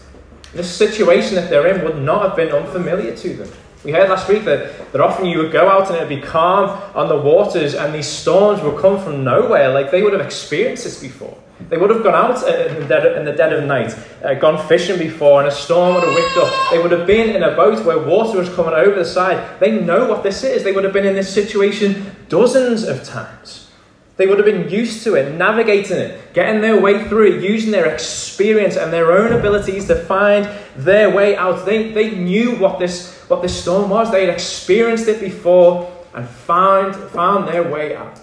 This 0.52 0.72
situation 0.72 1.34
that 1.36 1.50
they're 1.50 1.66
in 1.74 1.84
would 1.84 2.00
not 2.00 2.22
have 2.22 2.36
been 2.36 2.50
unfamiliar 2.50 3.16
to 3.16 3.34
them. 3.34 3.50
We 3.82 3.92
heard 3.92 4.10
last 4.10 4.28
week 4.28 4.44
that, 4.44 4.92
that 4.92 5.00
often 5.00 5.26
you 5.26 5.38
would 5.38 5.52
go 5.52 5.68
out 5.68 5.88
and 5.88 5.96
it 5.96 6.00
would 6.00 6.08
be 6.08 6.20
calm 6.20 6.68
on 6.94 7.08
the 7.08 7.16
waters, 7.16 7.74
and 7.74 7.92
these 7.92 8.06
storms 8.06 8.62
would 8.62 8.80
come 8.80 9.02
from 9.02 9.24
nowhere, 9.24 9.70
like 9.70 9.90
they 9.90 10.02
would 10.02 10.12
have 10.12 10.22
experienced 10.22 10.84
this 10.84 11.00
before. 11.00 11.36
They 11.68 11.76
would 11.76 11.90
have 11.90 12.02
gone 12.02 12.14
out 12.14 12.36
in 12.48 12.80
the 12.80 12.86
dead, 12.86 13.16
in 13.18 13.24
the 13.24 13.32
dead 13.32 13.52
of 13.52 13.64
night, 13.64 13.96
uh, 14.24 14.34
gone 14.34 14.66
fishing 14.66 14.98
before, 14.98 15.40
and 15.40 15.48
a 15.48 15.52
storm 15.52 15.94
would 15.94 16.04
have 16.04 16.14
whipped 16.14 16.36
up. 16.36 16.70
They 16.70 16.78
would 16.78 16.90
have 16.90 17.06
been 17.06 17.36
in 17.36 17.42
a 17.42 17.54
boat 17.54 17.84
where 17.84 17.98
water 17.98 18.38
was 18.38 18.48
coming 18.54 18.74
over 18.74 18.96
the 18.96 19.04
side. 19.04 19.60
They 19.60 19.80
know 19.80 20.08
what 20.08 20.22
this 20.22 20.42
is. 20.42 20.64
They 20.64 20.72
would 20.72 20.84
have 20.84 20.92
been 20.92 21.06
in 21.06 21.14
this 21.14 21.32
situation 21.32 22.16
dozens 22.28 22.84
of 22.84 23.04
times. 23.04 23.70
They 24.16 24.26
would 24.26 24.36
have 24.36 24.44
been 24.44 24.68
used 24.68 25.02
to 25.04 25.14
it, 25.14 25.34
navigating 25.36 25.96
it, 25.96 26.34
getting 26.34 26.60
their 26.60 26.78
way 26.78 27.08
through 27.08 27.36
it, 27.36 27.42
using 27.42 27.70
their 27.70 27.86
experience 27.86 28.76
and 28.76 28.92
their 28.92 29.12
own 29.12 29.32
abilities 29.32 29.86
to 29.86 29.94
find 29.94 30.46
their 30.76 31.08
way 31.08 31.36
out. 31.36 31.64
They, 31.64 31.92
they 31.92 32.14
knew 32.14 32.56
what 32.56 32.78
this, 32.78 33.18
what 33.28 33.40
this 33.40 33.62
storm 33.62 33.88
was. 33.88 34.10
They 34.10 34.26
had 34.26 34.28
experienced 34.28 35.08
it 35.08 35.20
before 35.20 35.90
and 36.12 36.28
found, 36.28 36.96
found 37.12 37.48
their 37.48 37.62
way 37.62 37.96
out. 37.96 38.20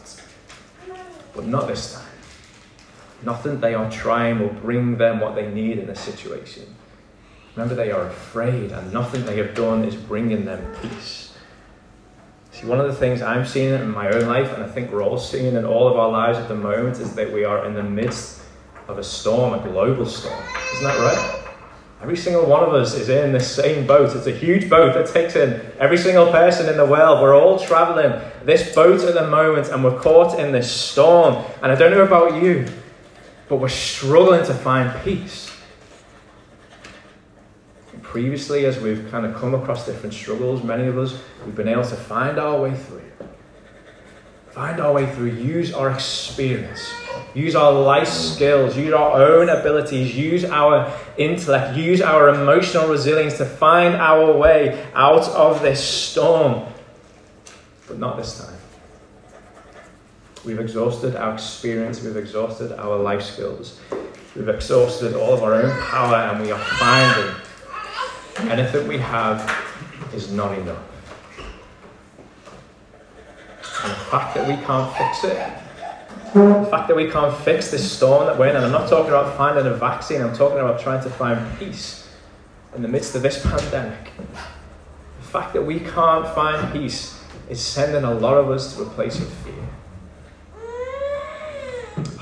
But 1.33 1.47
not 1.47 1.67
this 1.67 1.95
time. 1.95 2.06
Nothing 3.23 3.59
they 3.59 3.73
are 3.73 3.89
trying 3.89 4.39
will 4.39 4.49
bring 4.49 4.97
them 4.97 5.19
what 5.19 5.35
they 5.35 5.51
need 5.51 5.79
in 5.79 5.87
this 5.87 5.99
situation. 5.99 6.75
Remember, 7.55 7.73
they 7.73 7.91
are 7.91 8.05
afraid, 8.07 8.71
and 8.71 8.93
nothing 8.93 9.25
they 9.25 9.37
have 9.37 9.55
done 9.55 9.83
is 9.83 9.95
bringing 9.95 10.45
them 10.45 10.75
peace. 10.81 11.33
See, 12.51 12.67
one 12.67 12.79
of 12.79 12.87
the 12.87 12.93
things 12.93 13.21
I'm 13.21 13.45
seeing 13.45 13.73
in 13.73 13.89
my 13.89 14.09
own 14.09 14.27
life, 14.27 14.53
and 14.53 14.63
I 14.63 14.67
think 14.67 14.91
we're 14.91 15.03
all 15.03 15.17
seeing 15.17 15.55
in 15.55 15.65
all 15.65 15.87
of 15.87 15.97
our 15.97 16.09
lives 16.09 16.37
at 16.37 16.47
the 16.47 16.55
moment, 16.55 16.99
is 16.99 17.15
that 17.15 17.31
we 17.33 17.43
are 17.43 17.65
in 17.65 17.73
the 17.73 17.83
midst 17.83 18.41
of 18.87 18.99
a 18.99 19.03
storm, 19.03 19.53
a 19.53 19.59
global 19.63 20.05
storm. 20.05 20.41
Isn't 20.73 20.83
that 20.83 20.99
right? 20.99 21.43
Every 21.99 22.15
single 22.15 22.45
one 22.45 22.63
of 22.63 22.75
us 22.75 22.93
is 22.93 23.09
in 23.09 23.31
the 23.31 23.39
same 23.39 23.87
boat. 23.87 24.15
It's 24.15 24.27
a 24.27 24.31
huge 24.31 24.69
boat 24.69 24.93
that 24.93 25.11
takes 25.11 25.35
in 25.35 25.59
every 25.79 25.97
single 25.97 26.31
person 26.31 26.69
in 26.69 26.77
the 26.77 26.85
world. 26.85 27.21
We're 27.21 27.35
all 27.35 27.57
traveling 27.57 28.21
this 28.43 28.73
boat 28.75 29.01
at 29.01 29.15
the 29.15 29.27
moment, 29.27 29.69
and 29.69 29.83
we're 29.83 29.99
caught 29.99 30.39
in 30.39 30.51
this 30.51 30.71
storm. 30.71 31.43
And 31.63 31.71
I 31.71 31.75
don't 31.75 31.89
know 31.89 32.03
about 32.03 32.41
you, 32.41 32.67
but 33.49 33.57
we're 33.57 33.69
struggling 33.69 34.45
to 34.45 34.53
find 34.53 34.93
peace. 35.03 35.51
previously, 38.03 38.65
as 38.65 38.79
we've 38.79 39.09
kind 39.11 39.25
of 39.25 39.35
come 39.35 39.53
across 39.53 39.85
different 39.85 40.13
struggles, 40.13 40.63
many 40.63 40.87
of 40.87 40.97
us, 40.97 41.19
we've 41.45 41.55
been 41.55 41.67
able 41.67 41.83
to 41.83 41.95
find 41.95 42.39
our 42.39 42.59
way 42.61 42.73
through. 42.73 43.01
Find 44.51 44.79
our 44.79 44.91
way 44.93 45.05
through, 45.13 45.31
use 45.31 45.71
our 45.73 45.91
experience, 45.91 46.89
use 47.35 47.53
our 47.53 47.71
life 47.71 48.07
skills, 48.07 48.75
use 48.75 48.91
our 48.91 49.21
own 49.21 49.49
abilities, 49.49 50.15
use 50.15 50.45
our 50.45 50.91
intellect, 51.17 51.77
use 51.77 52.01
our 52.01 52.29
emotional 52.29 52.87
resilience 52.87 53.37
to 53.37 53.45
find 53.45 53.93
our 53.95 54.35
way 54.35 54.83
out 54.95 55.27
of 55.29 55.61
this 55.61 55.83
storm. 55.83 56.65
But 57.87 57.99
not 57.99 58.17
this 58.17 58.39
time. 58.39 58.56
We've 60.47 60.61
exhausted 60.61 61.17
our 61.17 61.33
experience, 61.33 62.01
we've 62.01 62.15
exhausted 62.15 62.71
our 62.79 62.95
life 62.95 63.21
skills, 63.21 63.81
we've 64.33 64.47
exhausted 64.47 65.13
all 65.13 65.33
of 65.33 65.43
our 65.43 65.55
own 65.55 65.77
power, 65.81 66.15
and 66.15 66.41
we 66.41 66.53
are 66.53 66.57
finding 66.57 67.35
anything 68.49 68.87
we 68.87 68.97
have 68.97 69.43
is 70.13 70.31
not 70.31 70.57
enough. 70.57 70.81
And 73.83 73.91
the 73.91 74.05
fact 74.05 74.35
that 74.35 74.47
we 74.47 74.55
can't 74.63 74.95
fix 74.95 75.25
it, 75.25 75.37
the 76.33 76.67
fact 76.71 76.87
that 76.87 76.95
we 76.95 77.11
can't 77.11 77.35
fix 77.43 77.69
this 77.69 77.91
storm 77.91 78.27
that 78.27 78.39
we're 78.39 78.47
in, 78.47 78.55
and 78.55 78.63
I'm 78.63 78.71
not 78.71 78.87
talking 78.87 79.09
about 79.09 79.35
finding 79.35 79.65
a 79.65 79.73
vaccine, 79.73 80.21
I'm 80.21 80.33
talking 80.33 80.59
about 80.59 80.79
trying 80.79 81.03
to 81.03 81.09
find 81.09 81.59
peace 81.59 82.07
in 82.73 82.81
the 82.81 82.87
midst 82.87 83.15
of 83.15 83.21
this 83.21 83.45
pandemic. 83.45 84.11
The 85.19 85.27
fact 85.27 85.51
that 85.55 85.65
we 85.65 85.81
can't 85.81 86.25
find 86.33 86.71
peace 86.71 87.21
is 87.49 87.59
sending 87.59 88.05
a 88.05 88.13
lot 88.13 88.37
of 88.37 88.49
us 88.49 88.77
to 88.77 88.83
a 88.83 88.85
place 88.85 89.19
of 89.19 89.27
fear. 89.27 89.56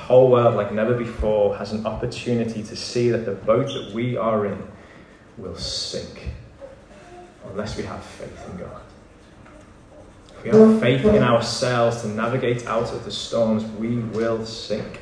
The 0.06 0.13
whole 0.13 0.30
world, 0.30 0.54
like 0.54 0.72
never 0.72 0.94
before, 0.94 1.58
has 1.58 1.72
an 1.72 1.88
opportunity 1.88 2.62
to 2.62 2.76
see 2.76 3.10
that 3.10 3.26
the 3.26 3.32
boat 3.32 3.65
that 3.65 3.91
we 3.91 4.15
are 4.15 4.46
in 4.46 4.62
will 5.36 5.56
sink 5.56 6.30
unless 7.50 7.76
we 7.76 7.82
have 7.86 8.04
faith 8.04 8.48
in 8.52 8.58
God. 8.58 8.82
If 10.30 10.44
we 10.44 10.50
have 10.52 10.60
mm. 10.60 10.80
faith 10.80 11.06
in 11.06 11.24
ourselves 11.24 12.04
to 12.04 12.10
navigate 12.10 12.68
out 12.68 12.94
of 12.94 13.04
the 13.04 13.10
storms, 13.10 13.63
we 13.80 13.96
will 13.96 14.46
sink. 14.46 15.00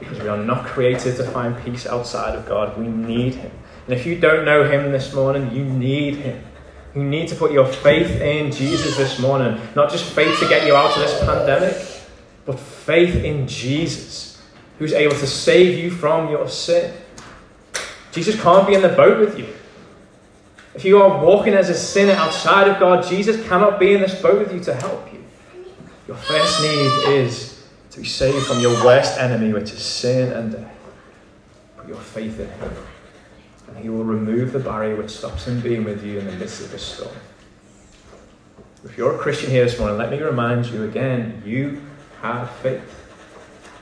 Because 0.00 0.18
we 0.20 0.28
are 0.28 0.42
not 0.42 0.64
created 0.64 1.14
to 1.16 1.24
find 1.24 1.54
peace 1.62 1.86
outside 1.86 2.34
of 2.34 2.46
God. 2.46 2.78
We 2.78 2.86
need 2.86 3.34
Him. 3.34 3.52
And 3.84 3.94
if 3.94 4.06
you 4.06 4.18
don't 4.18 4.46
know 4.46 4.64
Him 4.64 4.92
this 4.92 5.12
morning, 5.12 5.54
you 5.54 5.62
need 5.62 6.14
Him. 6.14 6.42
You 6.94 7.04
need 7.04 7.28
to 7.28 7.34
put 7.34 7.52
your 7.52 7.66
faith 7.66 8.18
in 8.22 8.50
Jesus 8.50 8.96
this 8.96 9.18
morning. 9.18 9.60
Not 9.76 9.90
just 9.90 10.04
faith 10.04 10.40
to 10.40 10.48
get 10.48 10.66
you 10.66 10.74
out 10.74 10.96
of 10.96 11.02
this 11.02 11.20
pandemic, 11.20 11.91
but 12.44 12.58
faith 12.58 13.16
in 13.24 13.46
Jesus, 13.46 14.42
who's 14.78 14.92
able 14.92 15.16
to 15.16 15.26
save 15.26 15.78
you 15.78 15.90
from 15.90 16.30
your 16.30 16.48
sin. 16.48 16.94
Jesus 18.10 18.40
can't 18.40 18.66
be 18.66 18.74
in 18.74 18.82
the 18.82 18.88
boat 18.88 19.20
with 19.20 19.38
you. 19.38 19.46
If 20.74 20.84
you 20.84 21.02
are 21.02 21.24
walking 21.24 21.54
as 21.54 21.68
a 21.68 21.74
sinner 21.74 22.12
outside 22.12 22.68
of 22.68 22.80
God, 22.80 23.06
Jesus 23.06 23.46
cannot 23.46 23.78
be 23.78 23.92
in 23.92 24.00
this 24.00 24.20
boat 24.20 24.38
with 24.38 24.52
you 24.52 24.60
to 24.64 24.74
help 24.74 25.12
you. 25.12 25.22
Your 26.08 26.16
first 26.16 26.62
need 26.62 27.14
is 27.14 27.64
to 27.90 28.00
be 28.00 28.06
saved 28.06 28.46
from 28.46 28.60
your 28.60 28.72
worst 28.84 29.18
enemy, 29.18 29.52
which 29.52 29.72
is 29.72 29.82
sin 29.82 30.32
and 30.32 30.52
death. 30.52 30.74
Put 31.76 31.88
your 31.88 31.98
faith 31.98 32.40
in 32.40 32.48
Him, 32.48 32.72
and 33.68 33.78
He 33.78 33.88
will 33.90 34.04
remove 34.04 34.52
the 34.52 34.58
barrier 34.58 34.96
which 34.96 35.10
stops 35.10 35.46
Him 35.46 35.60
being 35.60 35.84
with 35.84 36.02
you 36.02 36.18
in 36.18 36.26
the 36.26 36.32
midst 36.32 36.62
of 36.62 36.70
the 36.70 36.78
storm. 36.78 37.14
If 38.84 38.96
you're 38.98 39.14
a 39.14 39.18
Christian 39.18 39.50
here 39.50 39.64
this 39.64 39.78
morning, 39.78 39.96
let 39.96 40.10
me 40.10 40.20
remind 40.20 40.66
you 40.66 40.84
again 40.84 41.42
you 41.46 41.80
have 42.22 42.50
faith. 42.56 42.82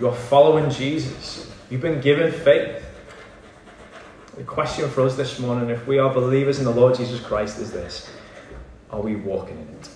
You 0.01 0.09
are 0.09 0.15
following 0.15 0.71
Jesus. 0.71 1.53
You've 1.69 1.83
been 1.83 2.01
given 2.01 2.33
faith. 2.33 2.83
The 4.37 4.45
question 4.45 4.89
for 4.89 5.03
us 5.03 5.15
this 5.15 5.39
morning, 5.39 5.69
if 5.69 5.87
we 5.87 5.99
are 5.99 6.13
believers 6.13 6.59
in 6.59 6.65
the 6.65 6.71
Lord 6.71 6.95
Jesus 6.97 7.21
Christ, 7.21 7.59
is 7.59 7.71
this 7.71 8.11
Are 8.91 9.01
we 9.01 9.17
walking 9.17 9.59
in 9.59 9.69
it? 9.69 9.91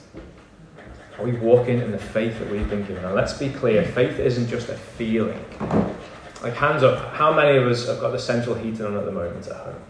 Are 1.18 1.24
we 1.24 1.32
walking 1.32 1.80
in 1.80 1.90
the 1.90 1.98
faith 1.98 2.38
that 2.38 2.50
we've 2.50 2.68
been 2.68 2.84
given? 2.84 3.02
Now, 3.02 3.14
let's 3.14 3.32
be 3.32 3.48
clear 3.48 3.82
faith 3.82 4.18
isn't 4.18 4.48
just 4.48 4.68
a 4.68 4.74
feeling. 4.74 5.42
Like, 6.42 6.54
hands 6.54 6.82
up, 6.82 7.14
how 7.14 7.32
many 7.32 7.56
of 7.56 7.66
us 7.66 7.86
have 7.86 8.00
got 8.00 8.10
the 8.10 8.18
central 8.18 8.54
heating 8.54 8.84
on 8.84 8.96
at 8.96 9.06
the 9.06 9.12
moment 9.12 9.46
at 9.46 9.56
home? 9.56 9.82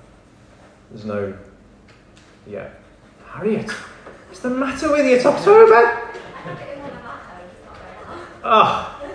There's 0.91 1.05
no. 1.05 1.37
Yeah. 2.47 2.69
Harriet, 3.27 3.69
what's 3.71 4.41
the 4.41 4.51
matter 4.51 4.93
with 4.93 5.05
you? 5.07 5.17
It's 5.17 5.27
October! 5.27 6.71
Ah, 8.47 9.01
oh, 9.03 9.15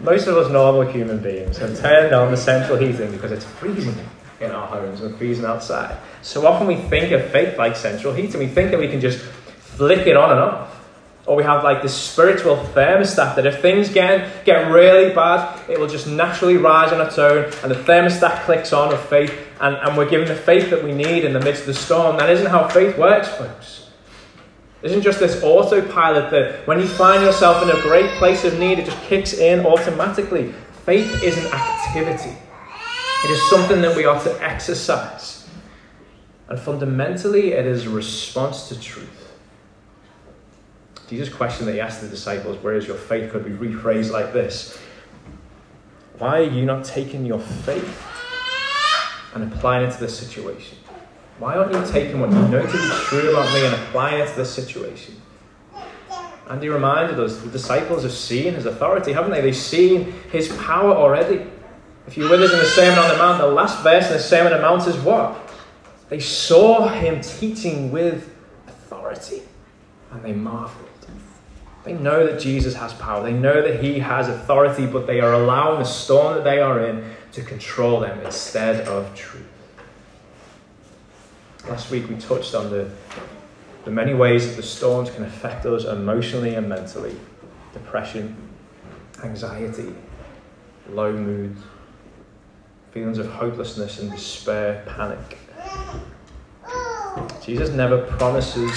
most 0.00 0.26
of 0.26 0.36
us 0.36 0.52
normal 0.52 0.82
human 0.82 1.18
beings 1.18 1.56
have 1.56 1.78
turned 1.78 2.12
on 2.12 2.30
the 2.30 2.36
central 2.36 2.76
heating 2.76 3.10
because 3.10 3.32
it's 3.32 3.44
freezing 3.44 3.94
in 4.38 4.50
our 4.50 4.66
homes 4.66 5.00
and 5.00 5.16
freezing 5.16 5.46
outside. 5.46 5.96
So 6.20 6.46
often 6.46 6.66
we 6.66 6.76
think 6.76 7.10
of 7.12 7.30
faith 7.30 7.56
like 7.56 7.74
central 7.74 8.12
heating. 8.12 8.38
We 8.38 8.48
think 8.48 8.70
that 8.72 8.78
we 8.78 8.88
can 8.88 9.00
just 9.00 9.18
flick 9.18 10.06
it 10.06 10.14
on 10.14 10.32
and 10.32 10.40
off. 10.40 10.76
Or 11.24 11.36
we 11.36 11.42
have 11.44 11.64
like 11.64 11.80
this 11.80 11.94
spiritual 11.94 12.56
thermostat 12.56 13.36
that 13.36 13.46
if 13.46 13.62
things 13.62 13.88
get, 13.88 14.44
get 14.44 14.70
really 14.70 15.14
bad, 15.14 15.58
it 15.70 15.80
will 15.80 15.88
just 15.88 16.06
naturally 16.06 16.58
rise 16.58 16.92
on 16.92 17.00
its 17.06 17.18
own 17.18 17.44
and 17.62 17.70
the 17.70 17.76
thermostat 17.76 18.44
clicks 18.44 18.74
on 18.74 18.92
of 18.92 19.00
faith 19.08 19.34
and, 19.60 19.76
and 19.76 19.96
we're 19.96 20.08
given 20.08 20.28
the 20.28 20.36
faith 20.36 20.68
that 20.68 20.84
we 20.84 20.92
need 20.92 21.24
in 21.24 21.32
the 21.32 21.40
midst 21.40 21.62
of 21.62 21.68
the 21.68 21.74
storm. 21.74 22.18
That 22.18 22.28
isn't 22.28 22.46
how 22.46 22.68
faith 22.68 22.98
works, 22.98 23.28
folks. 23.28 23.89
Isn't 24.82 25.02
just 25.02 25.20
this 25.20 25.42
autopilot 25.42 26.30
that 26.30 26.66
when 26.66 26.80
you 26.80 26.88
find 26.88 27.22
yourself 27.22 27.62
in 27.62 27.68
a 27.68 27.80
great 27.82 28.10
place 28.12 28.44
of 28.44 28.58
need, 28.58 28.78
it 28.78 28.86
just 28.86 29.00
kicks 29.02 29.34
in 29.34 29.66
automatically. 29.66 30.52
Faith 30.84 31.22
is 31.22 31.36
an 31.36 31.46
activity. 31.52 32.36
It 33.24 33.30
is 33.30 33.50
something 33.50 33.82
that 33.82 33.94
we 33.94 34.06
are 34.06 34.22
to 34.22 34.42
exercise. 34.42 35.46
And 36.48 36.58
fundamentally, 36.58 37.52
it 37.52 37.66
is 37.66 37.86
a 37.86 37.90
response 37.90 38.68
to 38.70 38.80
truth. 38.80 39.20
Jesus' 41.10 41.28
question 41.28 41.66
that 41.66 41.72
he 41.72 41.80
asked 41.80 42.00
the 42.00 42.08
disciples, 42.08 42.56
Where 42.62 42.74
is 42.74 42.86
your 42.86 42.96
faith? 42.96 43.32
could 43.32 43.44
be 43.44 43.50
rephrased 43.50 44.12
like 44.12 44.32
this 44.32 44.78
Why 46.18 46.38
are 46.38 46.42
you 46.44 46.64
not 46.64 46.84
taking 46.84 47.26
your 47.26 47.40
faith 47.40 48.06
and 49.34 49.52
applying 49.52 49.88
it 49.88 49.92
to 49.92 49.98
this 49.98 50.16
situation? 50.16 50.78
Why 51.40 51.56
aren't 51.56 51.72
you 51.72 51.90
taking 51.90 52.20
what 52.20 52.30
you 52.30 52.36
know 52.48 52.66
to 52.66 52.72
be 52.72 52.88
true 53.06 53.30
about 53.30 53.50
me 53.54 53.64
and 53.64 53.74
applying 53.74 54.20
it 54.20 54.28
to 54.28 54.36
this 54.36 54.54
situation? 54.54 55.20
And 56.50 56.62
he 56.62 56.68
reminded 56.68 57.18
us 57.18 57.38
the 57.38 57.48
disciples 57.48 58.02
have 58.02 58.12
seen 58.12 58.52
his 58.52 58.66
authority, 58.66 59.14
haven't 59.14 59.30
they? 59.30 59.40
They've 59.40 59.56
seen 59.56 60.12
his 60.30 60.48
power 60.58 60.92
already. 60.92 61.46
If 62.06 62.18
you're 62.18 62.28
with 62.28 62.42
us 62.42 62.52
in 62.52 62.58
the 62.58 62.66
Sermon 62.66 62.98
on 62.98 63.08
the 63.08 63.16
Mount, 63.16 63.40
the 63.40 63.46
last 63.46 63.82
verse 63.82 64.08
in 64.08 64.12
the 64.12 64.18
Sermon 64.18 64.52
on 64.52 64.60
the 64.60 64.66
Mount 64.66 64.86
is 64.86 64.96
what? 64.98 65.50
They 66.10 66.20
saw 66.20 66.88
him 66.88 67.22
teaching 67.22 67.90
with 67.90 68.30
authority 68.68 69.40
and 70.10 70.22
they 70.22 70.34
marveled. 70.34 70.88
They 71.84 71.94
know 71.94 72.26
that 72.26 72.38
Jesus 72.38 72.74
has 72.74 72.92
power. 72.92 73.22
They 73.22 73.32
know 73.32 73.62
that 73.62 73.82
he 73.82 73.98
has 74.00 74.28
authority, 74.28 74.86
but 74.86 75.06
they 75.06 75.20
are 75.20 75.32
allowing 75.32 75.78
the 75.78 75.86
storm 75.86 76.34
that 76.34 76.44
they 76.44 76.60
are 76.60 76.84
in 76.84 77.02
to 77.32 77.42
control 77.42 78.00
them 78.00 78.20
instead 78.20 78.86
of 78.86 79.14
truth. 79.14 79.49
Last 81.68 81.90
week 81.90 82.08
we 82.08 82.16
touched 82.16 82.54
on 82.54 82.70
the, 82.70 82.90
the 83.84 83.90
many 83.90 84.14
ways 84.14 84.48
that 84.48 84.56
the 84.56 84.62
storms 84.62 85.10
can 85.10 85.24
affect 85.24 85.66
us 85.66 85.84
emotionally 85.84 86.54
and 86.54 86.68
mentally 86.68 87.16
depression, 87.72 88.36
anxiety, 89.22 89.94
low 90.88 91.12
moods, 91.12 91.60
feelings 92.92 93.18
of 93.18 93.30
hopelessness 93.30 94.00
and 94.00 94.10
despair, 94.10 94.82
panic. 94.86 95.38
Jesus 97.42 97.70
never 97.70 98.06
promises 98.06 98.72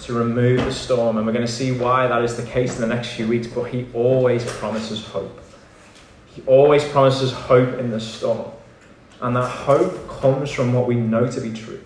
to 0.00 0.12
remove 0.12 0.64
the 0.64 0.72
storm, 0.72 1.16
and 1.16 1.26
we're 1.26 1.32
going 1.32 1.46
to 1.46 1.52
see 1.52 1.72
why 1.72 2.06
that 2.06 2.22
is 2.22 2.36
the 2.36 2.44
case 2.44 2.74
in 2.74 2.80
the 2.80 2.94
next 2.94 3.08
few 3.08 3.26
weeks, 3.26 3.46
but 3.46 3.64
he 3.64 3.86
always 3.94 4.44
promises 4.44 5.04
hope. 5.04 5.40
He 6.26 6.42
always 6.46 6.84
promises 6.84 7.32
hope 7.32 7.78
in 7.78 7.90
the 7.90 8.00
storm. 8.00 8.52
And 9.20 9.36
that 9.36 9.48
hope 9.48 10.08
comes 10.08 10.50
from 10.50 10.72
what 10.72 10.86
we 10.86 10.94
know 10.94 11.30
to 11.30 11.40
be 11.40 11.52
true. 11.52 11.82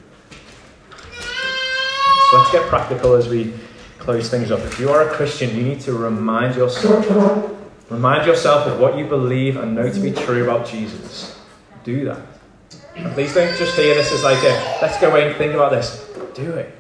Let's 2.34 2.52
get 2.52 2.68
practical 2.68 3.14
as 3.14 3.28
we 3.28 3.52
close 3.98 4.28
things 4.28 4.50
up. 4.50 4.60
If 4.60 4.78
you 4.78 4.90
are 4.90 5.08
a 5.08 5.14
Christian, 5.14 5.56
you 5.56 5.62
need 5.62 5.80
to 5.82 5.92
remind 5.92 6.56
yourself, 6.56 7.08
remind 7.90 8.26
yourself 8.26 8.66
of 8.66 8.80
what 8.80 8.98
you 8.98 9.06
believe 9.06 9.56
and 9.56 9.74
know 9.74 9.90
to 9.90 10.00
be 10.00 10.12
true 10.12 10.44
about 10.44 10.66
Jesus 10.66 11.34
do 11.84 12.06
that. 12.06 12.20
please 13.14 13.34
don't 13.34 13.56
just 13.58 13.76
hear 13.76 13.94
this 13.94 14.10
as 14.10 14.24
like 14.24 14.42
a 14.42 14.78
let's 14.80 14.98
go 14.98 15.10
away 15.10 15.28
and 15.28 15.36
think 15.36 15.52
about 15.52 15.70
this. 15.70 16.10
Do 16.34 16.52
it. 16.54 16.74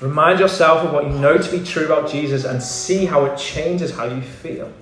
Remind 0.00 0.40
yourself 0.40 0.84
of 0.84 0.92
what 0.92 1.04
you 1.04 1.10
know 1.10 1.38
to 1.38 1.50
be 1.50 1.64
true 1.64 1.86
about 1.86 2.10
Jesus 2.10 2.44
and 2.44 2.62
see 2.62 3.06
how 3.06 3.24
it 3.24 3.38
changes 3.38 3.92
how 3.92 4.04
you 4.04 4.20
feel. 4.20 4.72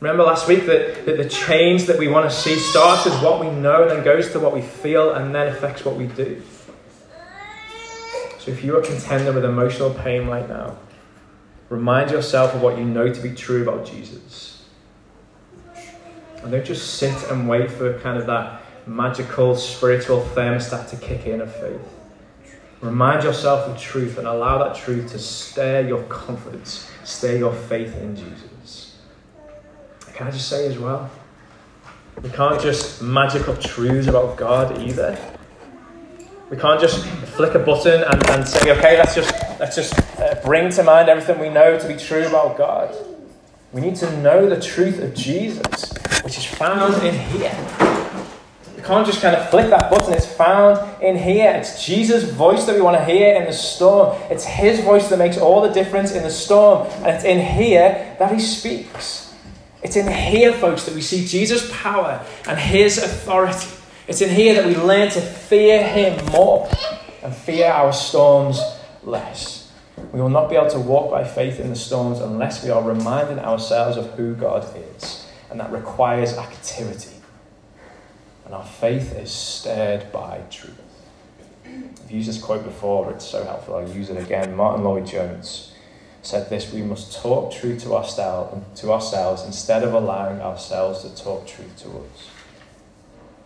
Remember 0.00 0.22
last 0.22 0.46
week 0.46 0.66
that, 0.66 1.06
that 1.06 1.16
the 1.16 1.28
change 1.28 1.84
that 1.84 1.98
we 1.98 2.08
want 2.08 2.30
to 2.30 2.34
see 2.34 2.56
starts 2.56 3.06
with 3.06 3.22
what 3.22 3.40
we 3.40 3.50
know 3.50 3.82
and 3.82 3.90
then 3.90 4.04
goes 4.04 4.30
to 4.32 4.40
what 4.40 4.52
we 4.52 4.60
feel 4.60 5.12
and 5.12 5.34
then 5.34 5.48
affects 5.48 5.84
what 5.84 5.96
we 5.96 6.06
do. 6.06 6.42
So 8.44 8.50
if 8.50 8.62
you 8.62 8.76
are 8.76 8.82
contending 8.82 9.34
with 9.34 9.42
emotional 9.42 9.88
pain 9.88 10.26
right 10.26 10.46
now, 10.46 10.76
remind 11.70 12.10
yourself 12.10 12.54
of 12.54 12.60
what 12.60 12.76
you 12.76 12.84
know 12.84 13.10
to 13.10 13.22
be 13.22 13.34
true 13.34 13.62
about 13.62 13.86
Jesus. 13.86 14.62
And 16.42 16.52
don't 16.52 16.62
just 16.62 16.98
sit 16.98 17.30
and 17.30 17.48
wait 17.48 17.70
for 17.70 17.98
kind 18.00 18.18
of 18.18 18.26
that 18.26 18.60
magical 18.86 19.56
spiritual 19.56 20.20
thermostat 20.34 20.90
to 20.90 20.96
kick 20.96 21.24
in 21.24 21.40
of 21.40 21.56
faith. 21.56 21.80
Remind 22.82 23.24
yourself 23.24 23.66
of 23.66 23.80
truth 23.80 24.18
and 24.18 24.26
allow 24.26 24.62
that 24.62 24.76
truth 24.76 25.12
to 25.12 25.18
stir 25.18 25.88
your 25.88 26.02
confidence, 26.02 26.90
stir 27.02 27.38
your 27.38 27.54
faith 27.54 27.96
in 27.96 28.14
Jesus. 28.14 28.98
Can 30.12 30.26
I 30.26 30.30
just 30.30 30.48
say 30.48 30.66
as 30.66 30.78
well? 30.78 31.10
We 32.22 32.28
can't 32.28 32.60
just 32.60 33.00
magic 33.00 33.48
up 33.48 33.58
truths 33.58 34.06
about 34.06 34.36
God 34.36 34.82
either. 34.82 35.18
We 36.50 36.58
can't 36.58 36.78
just 36.78 37.06
flick 37.36 37.54
a 37.54 37.58
button 37.58 38.02
and, 38.02 38.30
and 38.30 38.46
say, 38.46 38.70
okay, 38.76 38.98
let's 38.98 39.14
just, 39.14 39.32
let's 39.58 39.74
just 39.74 39.98
uh, 40.20 40.34
bring 40.44 40.70
to 40.72 40.82
mind 40.82 41.08
everything 41.08 41.38
we 41.38 41.48
know 41.48 41.78
to 41.78 41.88
be 41.88 41.96
true 41.96 42.26
about 42.26 42.58
God. 42.58 42.94
We 43.72 43.80
need 43.80 43.96
to 43.96 44.20
know 44.20 44.48
the 44.48 44.60
truth 44.60 45.00
of 45.00 45.14
Jesus, 45.14 45.90
which 46.22 46.36
is 46.36 46.44
found 46.44 47.02
in 47.02 47.14
here. 47.14 47.56
We 48.76 48.82
can't 48.82 49.06
just 49.06 49.22
kind 49.22 49.34
of 49.34 49.48
flick 49.48 49.70
that 49.70 49.90
button, 49.90 50.12
it's 50.12 50.26
found 50.26 51.02
in 51.02 51.16
here. 51.16 51.50
It's 51.52 51.84
Jesus' 51.84 52.24
voice 52.24 52.66
that 52.66 52.74
we 52.74 52.82
want 52.82 52.98
to 52.98 53.04
hear 53.04 53.34
in 53.36 53.46
the 53.46 53.52
storm. 53.52 54.16
It's 54.30 54.44
His 54.44 54.80
voice 54.80 55.08
that 55.08 55.18
makes 55.18 55.38
all 55.38 55.62
the 55.62 55.72
difference 55.72 56.12
in 56.12 56.22
the 56.22 56.30
storm. 56.30 56.86
And 56.98 57.06
it's 57.06 57.24
in 57.24 57.40
here 57.40 58.14
that 58.18 58.32
He 58.32 58.38
speaks. 58.38 59.34
It's 59.82 59.96
in 59.96 60.12
here, 60.12 60.52
folks, 60.52 60.84
that 60.84 60.94
we 60.94 61.00
see 61.00 61.26
Jesus' 61.26 61.70
power 61.72 62.24
and 62.46 62.58
His 62.58 62.98
authority. 62.98 63.66
It's 64.06 64.20
in 64.20 64.28
here 64.28 64.54
that 64.54 64.66
we 64.66 64.76
learn 64.76 65.08
to 65.10 65.20
fear 65.20 65.82
Him 65.82 66.24
more 66.26 66.68
and 67.22 67.34
fear 67.34 67.68
our 67.68 67.92
storms 67.92 68.60
less. 69.02 69.72
We 70.12 70.20
will 70.20 70.28
not 70.28 70.50
be 70.50 70.56
able 70.56 70.70
to 70.70 70.78
walk 70.78 71.10
by 71.10 71.24
faith 71.24 71.58
in 71.58 71.70
the 71.70 71.76
storms 71.76 72.20
unless 72.20 72.62
we 72.62 72.68
are 72.68 72.82
reminding 72.82 73.38
ourselves 73.38 73.96
of 73.96 74.10
who 74.12 74.34
God 74.34 74.66
is. 74.98 75.26
And 75.50 75.58
that 75.58 75.72
requires 75.72 76.36
activity. 76.36 77.16
And 78.44 78.54
our 78.54 78.64
faith 78.64 79.16
is 79.16 79.30
stirred 79.30 80.12
by 80.12 80.42
truth. 80.50 80.78
I've 81.64 82.10
used 82.10 82.28
this 82.28 82.42
quote 82.42 82.62
before, 82.62 83.10
it's 83.10 83.24
so 83.24 83.42
helpful. 83.44 83.76
I'll 83.76 83.88
use 83.88 84.10
it 84.10 84.18
again. 84.18 84.54
Martyn 84.54 84.84
Lloyd-Jones 84.84 85.72
said 86.20 86.50
this 86.50 86.70
We 86.72 86.82
must 86.82 87.22
talk 87.22 87.52
truth 87.52 87.84
to 87.84 87.88
to 87.88 88.92
ourselves 88.92 89.42
instead 89.44 89.82
of 89.82 89.94
allowing 89.94 90.42
ourselves 90.42 91.02
to 91.02 91.22
talk 91.22 91.46
truth 91.46 91.74
to 91.78 91.88
us. 91.88 92.43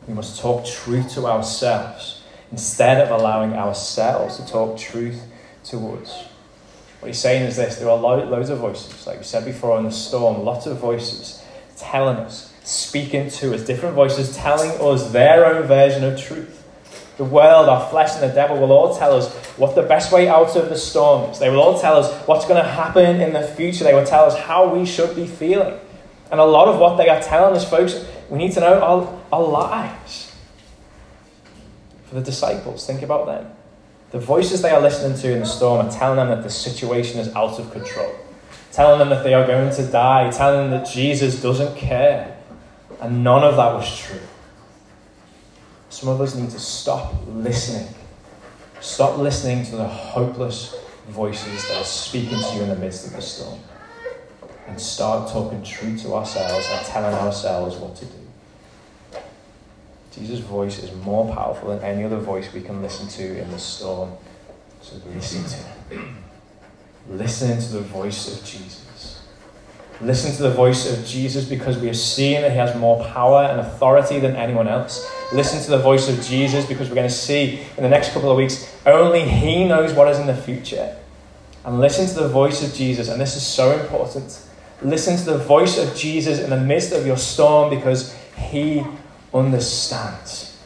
We 0.08 0.14
must 0.14 0.40
talk 0.40 0.64
truth 0.64 1.12
to 1.14 1.26
ourselves 1.26 2.22
instead 2.50 2.98
of 3.06 3.10
allowing 3.10 3.52
ourselves 3.52 4.38
to 4.38 4.46
talk 4.46 4.78
truth 4.78 5.22
to 5.64 5.76
us. 5.92 6.24
What 7.00 7.08
he's 7.08 7.18
saying 7.18 7.44
is 7.44 7.56
this 7.56 7.76
there 7.76 7.90
are 7.90 7.96
loads 7.96 8.48
of 8.48 8.58
voices, 8.58 9.06
like 9.06 9.18
we 9.18 9.24
said 9.24 9.44
before 9.44 9.78
in 9.78 9.84
the 9.84 9.92
storm, 9.92 10.44
lots 10.44 10.66
of 10.66 10.78
voices 10.78 11.44
telling 11.76 12.16
us, 12.16 12.52
speaking 12.64 13.30
to 13.30 13.54
us, 13.54 13.64
different 13.64 13.94
voices 13.94 14.34
telling 14.34 14.70
us 14.80 15.12
their 15.12 15.44
own 15.44 15.66
version 15.66 16.02
of 16.02 16.20
truth. 16.20 16.64
The 17.18 17.24
world, 17.24 17.68
our 17.68 17.88
flesh, 17.90 18.14
and 18.14 18.22
the 18.22 18.34
devil 18.34 18.58
will 18.58 18.72
all 18.72 18.96
tell 18.96 19.14
us 19.14 19.32
what 19.56 19.74
the 19.74 19.82
best 19.82 20.10
way 20.10 20.28
out 20.28 20.56
of 20.56 20.68
the 20.68 20.76
storm 20.76 21.30
is. 21.30 21.38
They 21.38 21.50
will 21.50 21.60
all 21.60 21.78
tell 21.78 21.96
us 21.96 22.26
what's 22.26 22.46
going 22.46 22.62
to 22.62 22.68
happen 22.68 23.20
in 23.20 23.32
the 23.32 23.42
future. 23.42 23.84
They 23.84 23.94
will 23.94 24.06
tell 24.06 24.24
us 24.24 24.38
how 24.38 24.72
we 24.72 24.86
should 24.86 25.14
be 25.14 25.26
feeling. 25.26 25.78
And 26.30 26.40
a 26.40 26.44
lot 26.44 26.68
of 26.68 26.78
what 26.78 26.96
they 26.96 27.08
are 27.08 27.20
telling 27.20 27.56
us, 27.56 27.68
folks, 27.68 28.04
we 28.30 28.38
need 28.38 28.52
to 28.52 28.60
know 28.60 28.80
our, 28.80 29.22
are 29.32 29.42
lies. 29.42 30.34
For 32.06 32.14
the 32.16 32.22
disciples, 32.22 32.86
think 32.86 33.02
about 33.02 33.26
them. 33.26 33.50
The 34.10 34.18
voices 34.18 34.62
they 34.62 34.70
are 34.70 34.80
listening 34.80 35.18
to 35.18 35.32
in 35.32 35.40
the 35.40 35.46
storm 35.46 35.86
are 35.86 35.90
telling 35.90 36.16
them 36.16 36.28
that 36.28 36.42
the 36.42 36.50
situation 36.50 37.20
is 37.20 37.34
out 37.34 37.58
of 37.58 37.70
control, 37.70 38.14
telling 38.72 38.98
them 38.98 39.10
that 39.10 39.22
they 39.22 39.34
are 39.34 39.46
going 39.46 39.74
to 39.74 39.86
die, 39.86 40.30
telling 40.30 40.70
them 40.70 40.80
that 40.80 40.90
Jesus 40.90 41.42
doesn't 41.42 41.76
care. 41.76 42.36
And 43.00 43.22
none 43.22 43.44
of 43.44 43.56
that 43.56 43.74
was 43.74 43.98
true. 43.98 44.20
Some 45.90 46.08
of 46.08 46.20
us 46.20 46.34
need 46.34 46.50
to 46.50 46.58
stop 46.58 47.14
listening. 47.28 47.94
Stop 48.80 49.18
listening 49.18 49.64
to 49.66 49.76
the 49.76 49.86
hopeless 49.86 50.74
voices 51.08 51.68
that 51.68 51.76
are 51.78 51.84
speaking 51.84 52.38
to 52.38 52.54
you 52.54 52.62
in 52.62 52.68
the 52.68 52.76
midst 52.76 53.06
of 53.06 53.12
the 53.12 53.22
storm. 53.22 53.58
And 54.68 54.80
start 54.80 55.30
talking 55.30 55.62
true 55.62 55.96
to 55.98 56.14
ourselves 56.14 56.68
and 56.70 56.86
telling 56.86 57.14
ourselves 57.14 57.76
what 57.76 57.96
to 57.96 58.04
do. 58.04 58.12
Jesus' 60.18 60.40
voice 60.40 60.82
is 60.82 60.92
more 60.96 61.32
powerful 61.34 61.68
than 61.70 61.82
any 61.82 62.04
other 62.04 62.18
voice 62.18 62.52
we 62.52 62.60
can 62.60 62.82
listen 62.82 63.08
to 63.08 63.40
in 63.40 63.50
the 63.50 63.58
storm. 63.58 64.12
So 64.82 64.96
listen 65.14 65.44
to. 65.44 65.98
Listen 67.10 67.58
to 67.60 67.68
the 67.68 67.80
voice 67.80 68.36
of 68.36 68.44
Jesus. 68.44 69.22
Listen 70.00 70.32
to 70.36 70.42
the 70.42 70.50
voice 70.50 70.92
of 70.92 71.04
Jesus 71.04 71.44
because 71.44 71.78
we 71.78 71.88
have 71.88 71.96
seen 71.96 72.42
that 72.42 72.52
he 72.52 72.56
has 72.56 72.76
more 72.76 73.04
power 73.06 73.44
and 73.44 73.60
authority 73.60 74.20
than 74.20 74.36
anyone 74.36 74.68
else. 74.68 75.10
Listen 75.32 75.60
to 75.60 75.70
the 75.70 75.78
voice 75.78 76.08
of 76.08 76.22
Jesus 76.24 76.66
because 76.66 76.88
we're 76.88 76.94
going 76.94 77.08
to 77.08 77.14
see 77.14 77.60
in 77.76 77.82
the 77.82 77.88
next 77.88 78.12
couple 78.12 78.30
of 78.30 78.36
weeks 78.36 78.72
only 78.86 79.28
he 79.28 79.66
knows 79.66 79.92
what 79.92 80.06
is 80.08 80.18
in 80.18 80.26
the 80.26 80.36
future. 80.36 80.96
And 81.64 81.80
listen 81.80 82.06
to 82.06 82.14
the 82.22 82.28
voice 82.28 82.66
of 82.66 82.72
Jesus, 82.72 83.08
and 83.08 83.20
this 83.20 83.36
is 83.36 83.44
so 83.44 83.72
important. 83.78 84.47
Listen 84.80 85.16
to 85.16 85.24
the 85.24 85.38
voice 85.38 85.76
of 85.78 85.96
Jesus 85.96 86.38
in 86.38 86.50
the 86.50 86.60
midst 86.60 86.92
of 86.92 87.06
your 87.06 87.16
storm 87.16 87.70
because 87.70 88.14
he 88.36 88.84
understands. 89.34 90.60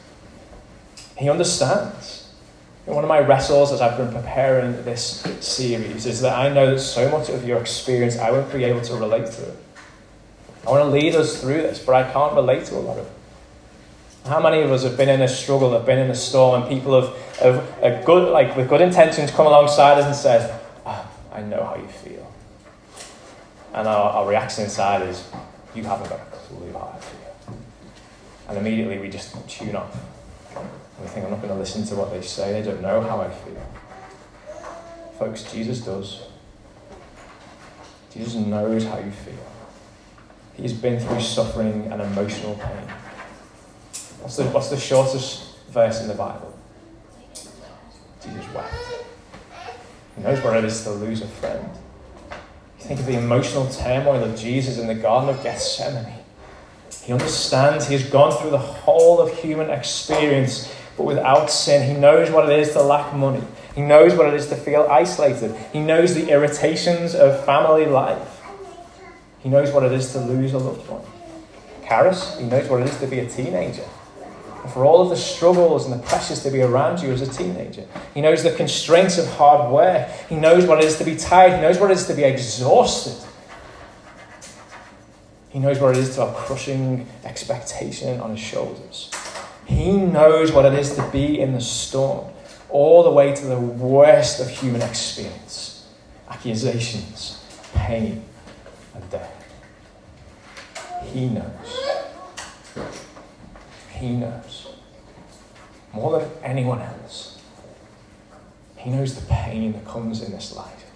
He 1.16 1.28
understands. 1.30 2.30
And 2.86 2.94
one 2.94 3.04
of 3.04 3.08
my 3.08 3.20
wrestles 3.20 3.72
as 3.72 3.80
I've 3.80 3.96
been 3.96 4.12
preparing 4.12 4.84
this 4.84 5.22
series 5.40 6.04
is 6.04 6.20
that 6.20 6.36
I 6.36 6.52
know 6.52 6.72
that 6.72 6.80
so 6.80 7.08
much 7.10 7.28
of 7.28 7.46
your 7.46 7.58
experience 7.58 8.18
I 8.18 8.30
won't 8.30 8.52
be 8.52 8.64
able 8.64 8.80
to 8.82 8.94
relate 8.96 9.26
to. 9.32 9.56
I 10.66 10.70
want 10.70 10.84
to 10.84 10.90
lead 10.90 11.14
us 11.14 11.40
through 11.40 11.62
this, 11.62 11.78
but 11.84 11.94
I 11.94 12.12
can't 12.12 12.34
relate 12.34 12.64
to 12.66 12.76
a 12.76 12.80
lot 12.80 12.98
of 12.98 13.06
it. 13.06 13.12
How 14.26 14.40
many 14.40 14.62
of 14.62 14.70
us 14.70 14.84
have 14.84 14.96
been 14.96 15.08
in 15.08 15.20
a 15.20 15.28
struggle, 15.28 15.72
have 15.72 15.86
been 15.86 15.98
in 15.98 16.10
a 16.10 16.14
storm, 16.14 16.62
and 16.62 16.70
people 16.70 17.00
have, 17.00 17.16
have 17.38 17.82
a 17.82 18.04
good, 18.04 18.30
like 18.30 18.56
with 18.56 18.68
good 18.68 18.80
intentions, 18.80 19.32
come 19.32 19.46
alongside 19.46 19.98
us 19.98 20.06
and 20.06 20.14
said, 20.14 20.60
oh, 20.86 21.10
"I 21.32 21.42
know 21.42 21.64
how 21.64 21.74
you 21.74 21.88
feel," 21.88 22.31
and 23.74 23.88
our, 23.88 24.10
our 24.10 24.28
reaction 24.28 24.64
inside 24.64 25.02
is, 25.08 25.28
"You 25.74 25.84
haven't 25.84 26.08
got 26.08 26.20
a 26.20 26.24
clue 26.24 26.72
how 26.72 26.94
I 26.96 27.00
feel." 27.00 27.22
And 28.48 28.58
immediately 28.58 28.98
we 28.98 29.08
just 29.08 29.48
tune 29.48 29.76
off. 29.76 29.96
And 30.56 30.68
we 31.00 31.06
think, 31.08 31.24
I'm 31.24 31.30
not 31.30 31.40
going 31.40 31.54
to 31.54 31.58
listen 31.58 31.84
to 31.86 31.94
what 31.94 32.10
they 32.10 32.20
say. 32.20 32.52
They 32.52 32.62
don't 32.62 32.82
know 32.82 33.00
how 33.00 33.20
I 33.20 33.30
feel. 33.30 33.62
Folks, 35.18 35.50
Jesus 35.50 35.80
does. 35.80 36.22
Jesus 38.12 38.34
knows 38.34 38.84
how 38.84 38.98
you 38.98 39.10
feel. 39.10 39.46
He's 40.54 40.74
been 40.74 41.00
through 41.00 41.20
suffering 41.20 41.90
and 41.90 42.02
emotional 42.02 42.56
pain. 42.56 42.88
What's 44.20 44.36
the, 44.36 44.44
what's 44.44 44.68
the 44.68 44.76
shortest 44.76 45.58
verse 45.70 46.02
in 46.02 46.08
the 46.08 46.14
Bible? 46.14 46.54
Jesus 48.22 48.54
wept. 48.54 48.74
He 50.16 50.22
knows 50.22 50.42
what 50.44 50.56
it 50.58 50.64
is 50.64 50.82
to 50.84 50.90
lose 50.90 51.22
a 51.22 51.26
friend. 51.26 51.70
Think 52.82 52.98
of 52.98 53.06
the 53.06 53.16
emotional 53.16 53.68
turmoil 53.68 54.24
of 54.24 54.36
Jesus 54.36 54.76
in 54.76 54.88
the 54.88 54.94
Garden 54.94 55.30
of 55.30 55.40
Gethsemane. 55.42 56.12
He 57.04 57.12
understands. 57.12 57.86
He 57.86 57.94
has 57.94 58.04
gone 58.10 58.32
through 58.32 58.50
the 58.50 58.58
whole 58.58 59.20
of 59.20 59.32
human 59.38 59.70
experience, 59.70 60.74
but 60.96 61.04
without 61.04 61.48
sin. 61.48 61.88
He 61.88 62.00
knows 62.00 62.30
what 62.30 62.50
it 62.50 62.58
is 62.58 62.72
to 62.72 62.82
lack 62.82 63.14
money. 63.14 63.42
He 63.76 63.82
knows 63.82 64.14
what 64.14 64.26
it 64.26 64.34
is 64.34 64.48
to 64.48 64.56
feel 64.56 64.88
isolated. 64.90 65.54
He 65.72 65.80
knows 65.80 66.14
the 66.14 66.28
irritations 66.28 67.14
of 67.14 67.44
family 67.44 67.86
life. 67.86 68.40
He 69.38 69.48
knows 69.48 69.70
what 69.70 69.84
it 69.84 69.92
is 69.92 70.12
to 70.12 70.18
lose 70.18 70.52
a 70.52 70.58
loved 70.58 70.88
one. 70.88 71.02
Karis, 71.84 72.38
he 72.40 72.46
knows 72.46 72.68
what 72.68 72.82
it 72.82 72.88
is 72.88 72.98
to 72.98 73.06
be 73.06 73.20
a 73.20 73.28
teenager. 73.28 73.84
For 74.68 74.84
all 74.84 75.02
of 75.02 75.10
the 75.10 75.16
struggles 75.16 75.84
and 75.84 75.92
the 75.92 76.06
pressures 76.06 76.42
to 76.44 76.50
be 76.50 76.62
around 76.62 77.02
you 77.02 77.10
as 77.10 77.20
a 77.20 77.26
teenager. 77.26 77.84
He 78.14 78.20
knows 78.20 78.42
the 78.42 78.52
constraints 78.52 79.18
of 79.18 79.26
hard 79.26 79.72
work. 79.72 80.08
He 80.28 80.36
knows 80.36 80.66
what 80.66 80.78
it 80.78 80.84
is 80.84 80.96
to 80.98 81.04
be 81.04 81.16
tired. 81.16 81.54
He 81.54 81.60
knows 81.60 81.78
what 81.78 81.90
it 81.90 81.94
is 81.94 82.06
to 82.06 82.14
be 82.14 82.22
exhausted. 82.22 83.28
He 85.50 85.58
knows 85.58 85.78
what 85.80 85.96
it 85.96 86.00
is 86.00 86.14
to 86.14 86.26
have 86.26 86.34
crushing 86.34 87.06
expectation 87.24 88.20
on 88.20 88.30
his 88.30 88.40
shoulders. 88.40 89.10
He 89.66 89.96
knows 89.96 90.52
what 90.52 90.64
it 90.64 90.74
is 90.74 90.94
to 90.96 91.06
be 91.10 91.40
in 91.40 91.52
the 91.52 91.60
storm, 91.60 92.32
all 92.70 93.02
the 93.02 93.10
way 93.10 93.34
to 93.34 93.44
the 93.46 93.60
worst 93.60 94.40
of 94.40 94.48
human 94.48 94.80
experience 94.82 95.72
accusations, 96.28 97.44
pain, 97.74 98.24
and 98.94 99.10
death. 99.10 99.44
He 101.12 101.28
knows. 101.28 101.91
He 104.02 104.10
knows. 104.16 104.66
More 105.92 106.18
than 106.18 106.28
anyone 106.42 106.80
else. 106.80 107.40
He 108.74 108.90
knows 108.90 109.14
the 109.14 109.24
pain 109.32 109.74
that 109.74 109.84
comes 109.84 110.24
in 110.24 110.32
this 110.32 110.56
life. 110.56 110.86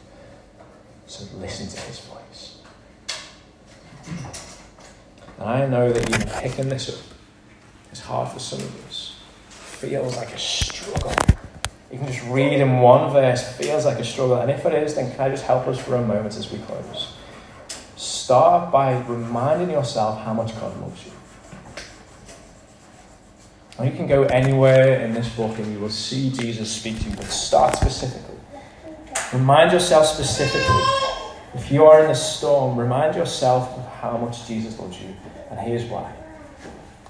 So 1.06 1.24
listen 1.38 1.68
to 1.68 1.80
his 1.82 2.00
voice. 2.00 2.58
And 5.38 5.48
I 5.48 5.66
know 5.68 5.92
that 5.92 6.10
even 6.10 6.28
picking 6.40 6.68
this 6.68 6.88
up 6.88 7.00
is 7.92 8.00
hard 8.00 8.28
for 8.32 8.40
some 8.40 8.58
of 8.58 8.88
us. 8.88 9.14
Feels 9.50 10.16
like 10.16 10.32
a 10.32 10.38
struggle. 10.38 11.14
Even 11.92 12.08
just 12.08 12.24
reading 12.26 12.80
one 12.80 13.12
verse 13.12 13.52
feels 13.52 13.84
like 13.84 14.00
a 14.00 14.04
struggle. 14.04 14.40
And 14.40 14.50
if 14.50 14.66
it 14.66 14.74
is, 14.82 14.96
then 14.96 15.12
can 15.12 15.20
I 15.20 15.28
just 15.28 15.44
help 15.44 15.68
us 15.68 15.78
for 15.78 15.94
a 15.94 16.02
moment 16.02 16.36
as 16.36 16.50
we 16.50 16.58
close? 16.58 17.14
Start 17.94 18.72
by 18.72 18.98
reminding 19.02 19.70
yourself 19.70 20.20
how 20.22 20.34
much 20.34 20.58
God 20.58 20.76
loves 20.80 21.06
you. 21.06 21.12
And 23.78 23.90
you 23.90 23.94
can 23.94 24.06
go 24.06 24.24
anywhere 24.24 25.00
in 25.00 25.12
this 25.12 25.28
book 25.28 25.58
and 25.58 25.70
you 25.70 25.78
will 25.78 25.90
see 25.90 26.30
Jesus 26.30 26.72
speak 26.72 26.98
to 27.00 27.10
you, 27.10 27.16
but 27.16 27.26
start 27.26 27.76
specifically. 27.76 28.36
Remind 29.34 29.72
yourself 29.72 30.06
specifically. 30.06 30.82
If 31.54 31.70
you 31.70 31.84
are 31.84 32.02
in 32.02 32.10
a 32.10 32.14
storm, 32.14 32.78
remind 32.78 33.16
yourself 33.16 33.68
of 33.76 33.86
how 34.00 34.16
much 34.16 34.46
Jesus 34.46 34.78
loves 34.78 35.00
you. 35.00 35.14
And 35.50 35.60
here's 35.60 35.84
why. 35.84 36.10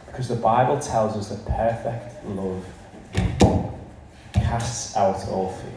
Because 0.06 0.28
the 0.28 0.36
Bible 0.36 0.80
tells 0.80 1.16
us 1.16 1.28
that 1.28 1.44
perfect 1.44 2.24
love 2.26 2.64
casts 4.34 4.96
out 4.96 5.28
all 5.28 5.50
fear. 5.52 5.72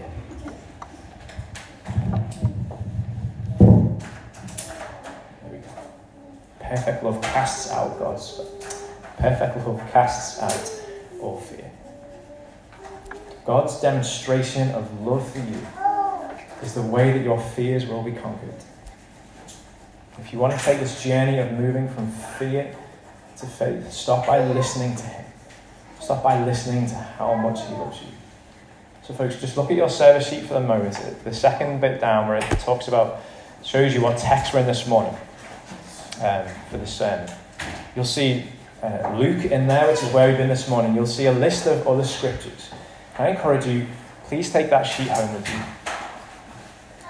There 3.59 5.51
we 5.51 5.57
go. 5.57 5.65
perfect 6.59 7.03
love 7.03 7.21
casts 7.21 7.69
out 7.71 7.99
God's 7.99 8.39
perfect 9.17 9.67
love 9.67 9.81
casts 9.91 10.41
out 10.41 10.78
all 11.21 11.39
fear. 11.39 11.69
God's 13.45 13.79
demonstration 13.81 14.69
of 14.71 15.01
love 15.01 15.29
for 15.31 15.39
you 15.39 15.65
is 16.61 16.73
the 16.75 16.81
way 16.81 17.11
that 17.11 17.23
your 17.23 17.39
fears 17.39 17.85
will 17.85 18.03
be 18.03 18.11
conquered. 18.11 18.53
If 20.19 20.33
you 20.33 20.39
want 20.39 20.57
to 20.57 20.63
take 20.63 20.79
this 20.79 21.03
journey 21.03 21.39
of 21.39 21.51
moving 21.53 21.87
from 21.89 22.11
fear 22.11 22.75
to 23.37 23.45
faith, 23.45 23.91
stop 23.91 24.27
by 24.27 24.45
listening 24.45 24.95
to 24.97 25.03
Him. 25.03 25.25
Stop 25.99 26.23
by 26.23 26.43
listening 26.43 26.87
to 26.89 26.95
how 26.95 27.35
much 27.35 27.65
He 27.65 27.73
loves 27.73 28.01
you. 28.01 28.07
So, 29.03 29.13
folks, 29.13 29.39
just 29.39 29.57
look 29.57 29.71
at 29.71 29.77
your 29.77 29.89
service 29.89 30.29
sheet 30.29 30.43
for 30.43 30.55
the 30.55 30.59
moment. 30.59 30.95
The 31.23 31.33
second 31.33 31.81
bit 31.81 31.99
down 31.99 32.27
where 32.27 32.37
it 32.37 32.43
talks 32.59 32.87
about, 32.87 33.21
shows 33.63 33.93
you 33.93 34.01
what 34.01 34.17
text 34.17 34.53
we're 34.53 34.59
in 34.59 34.67
this 34.67 34.87
morning 34.87 35.15
um, 36.21 36.45
for 36.69 36.77
the 36.77 36.87
sermon. 36.87 37.29
You'll 37.95 38.05
see 38.05 38.45
uh, 38.81 39.15
Luke 39.17 39.45
in 39.45 39.67
there, 39.67 39.87
which 39.87 40.01
is 40.01 40.11
where 40.13 40.29
we've 40.29 40.37
been 40.37 40.49
this 40.49 40.69
morning. 40.69 40.95
You'll 40.95 41.05
see 41.05 41.25
a 41.25 41.31
list 41.31 41.67
of 41.67 41.87
other 41.87 42.03
scriptures. 42.03 42.71
I 43.17 43.29
encourage 43.29 43.65
you, 43.65 43.87
please 44.25 44.51
take 44.51 44.69
that 44.69 44.83
sheet 44.83 45.09
home 45.09 45.33
with 45.33 45.47
you. 45.49 45.59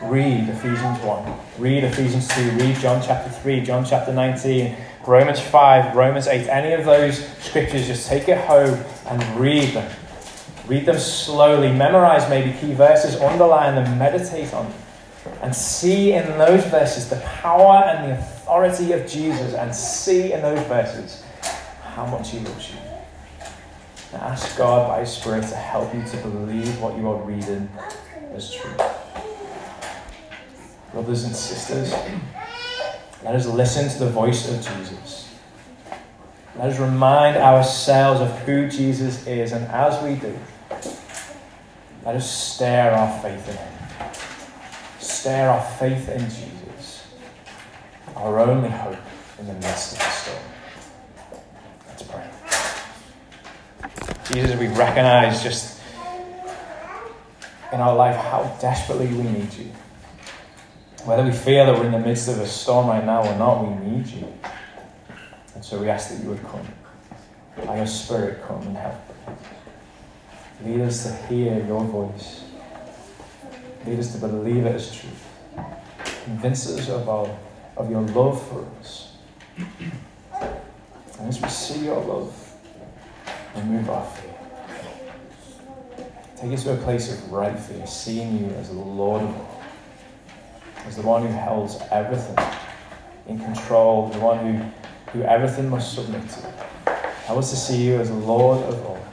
Read 0.07 0.47
Ephesians 0.47 0.99
1, 1.01 1.39
read 1.57 1.83
Ephesians 1.83 2.27
2, 2.29 2.51
read 2.51 2.75
John 2.77 3.03
chapter 3.05 3.29
3, 3.29 3.61
John 3.61 3.85
chapter 3.85 4.13
19, 4.13 4.75
Romans 5.05 5.41
5, 5.41 5.95
Romans 5.95 6.27
8, 6.27 6.47
any 6.47 6.73
of 6.73 6.85
those 6.85 7.27
scriptures, 7.39 7.85
just 7.85 8.07
take 8.07 8.29
it 8.29 8.37
home 8.37 8.79
and 9.07 9.39
read 9.39 9.73
them. 9.73 9.91
Read 10.67 10.85
them 10.85 10.97
slowly, 10.97 11.71
memorize 11.71 12.29
maybe 12.29 12.57
key 12.59 12.73
verses, 12.73 13.17
underline 13.17 13.75
them, 13.75 13.97
meditate 13.97 14.53
on 14.53 14.69
them, 14.69 14.79
and 15.41 15.53
see 15.53 16.13
in 16.13 16.25
those 16.37 16.63
verses 16.65 17.09
the 17.09 17.17
power 17.17 17.83
and 17.83 18.09
the 18.09 18.17
authority 18.17 18.93
of 18.93 19.05
Jesus, 19.05 19.53
and 19.53 19.75
see 19.75 20.31
in 20.31 20.41
those 20.41 20.65
verses 20.67 21.23
how 21.89 22.05
much 22.05 22.31
He 22.31 22.39
loves 22.39 22.71
you. 22.71 22.77
And 24.13 24.21
ask 24.21 24.57
God 24.57 24.87
by 24.87 25.01
His 25.01 25.09
Spirit 25.09 25.47
to 25.49 25.55
help 25.55 25.93
you 25.93 26.03
to 26.03 26.17
believe 26.17 26.79
what 26.81 26.97
you 26.97 27.09
are 27.09 27.21
reading 27.23 27.69
as 28.33 28.53
true 28.53 28.75
brothers 30.91 31.23
and 31.23 31.35
sisters, 31.35 31.91
let 33.23 33.35
us 33.35 33.45
listen 33.45 33.89
to 33.89 33.99
the 33.99 34.09
voice 34.09 34.49
of 34.49 34.55
Jesus. 34.57 35.33
Let 36.57 36.69
us 36.71 36.79
remind 36.79 37.37
ourselves 37.37 38.21
of 38.21 38.37
who 38.39 38.67
Jesus 38.69 39.25
is, 39.27 39.51
and 39.51 39.65
as 39.67 40.01
we 40.03 40.15
do, 40.15 40.37
let 42.05 42.15
us 42.15 42.29
stare 42.29 42.91
our 42.93 43.21
faith 43.21 43.47
in 43.47 43.55
Him. 43.55 43.73
Stare 44.99 45.49
our 45.49 45.61
faith 45.77 46.09
in 46.09 46.21
Jesus, 46.21 47.07
our 48.15 48.39
only 48.39 48.69
hope 48.69 48.97
in 49.39 49.47
the 49.47 49.53
midst 49.53 49.93
of 49.93 49.99
the 49.99 50.09
storm. 50.09 50.43
Let's 51.87 52.03
pray. 52.03 52.29
Jesus, 54.31 54.59
we 54.59 54.67
recognize 54.67 55.41
just 55.41 55.81
in 57.73 57.79
our 57.79 57.95
life 57.95 58.15
how 58.15 58.43
desperately 58.61 59.07
we 59.07 59.23
need 59.23 59.51
you. 59.55 59.71
Whether 61.03 61.23
we 61.23 61.31
feel 61.31 61.65
that 61.65 61.75
we're 61.75 61.87
in 61.87 61.91
the 61.91 61.99
midst 61.99 62.27
of 62.29 62.37
a 62.37 62.45
storm 62.45 62.89
right 62.89 63.03
now 63.03 63.27
or 63.27 63.35
not, 63.39 63.67
we 63.67 63.87
need 63.87 64.05
you. 64.05 64.31
And 65.55 65.65
so 65.65 65.79
we 65.79 65.89
ask 65.89 66.11
that 66.11 66.23
you 66.23 66.29
would 66.29 66.43
come. 66.43 66.67
By 67.65 67.77
your 67.77 67.87
Spirit, 67.87 68.43
come 68.47 68.61
and 68.67 68.77
help. 68.77 69.01
Lead 70.63 70.81
us 70.81 71.03
to 71.05 71.15
hear 71.25 71.65
your 71.65 71.83
voice. 71.85 72.43
Lead 73.87 73.97
us 73.97 74.11
to 74.13 74.19
believe 74.19 74.63
it 74.67 74.75
as 74.75 74.95
truth. 74.95 75.27
Convince 76.25 76.69
us 76.69 76.87
of, 76.89 77.09
our, 77.09 77.35
of 77.77 77.89
your 77.89 78.01
love 78.01 78.47
for 78.47 78.63
us. 78.79 79.15
And 81.17 81.27
as 81.27 81.41
we 81.41 81.49
see 81.49 81.85
your 81.85 81.99
love, 81.99 82.48
remove 83.55 83.89
our 83.89 84.05
fear. 84.05 84.33
Take 86.37 86.53
us 86.53 86.63
to 86.63 86.73
a 86.73 86.77
place 86.77 87.11
of 87.11 87.31
right 87.31 87.57
fear, 87.57 87.85
seeing 87.85 88.39
you 88.39 88.45
as 88.55 88.69
the 88.69 88.75
Lord 88.75 89.23
of 89.23 89.35
all 89.35 89.59
as 90.85 90.95
the 90.95 91.01
one 91.03 91.25
who 91.25 91.33
holds 91.33 91.77
everything 91.91 92.37
in 93.27 93.39
control, 93.39 94.09
the 94.09 94.19
one 94.19 94.39
who, 94.39 95.11
who 95.11 95.23
everything 95.23 95.69
must 95.69 95.93
submit 95.93 96.27
to. 96.29 96.41
Help 97.25 97.39
us 97.39 97.51
to 97.51 97.55
see 97.55 97.85
you 97.85 97.99
as 97.99 98.09
Lord 98.09 98.63
of 98.63 98.85
all. 98.85 99.05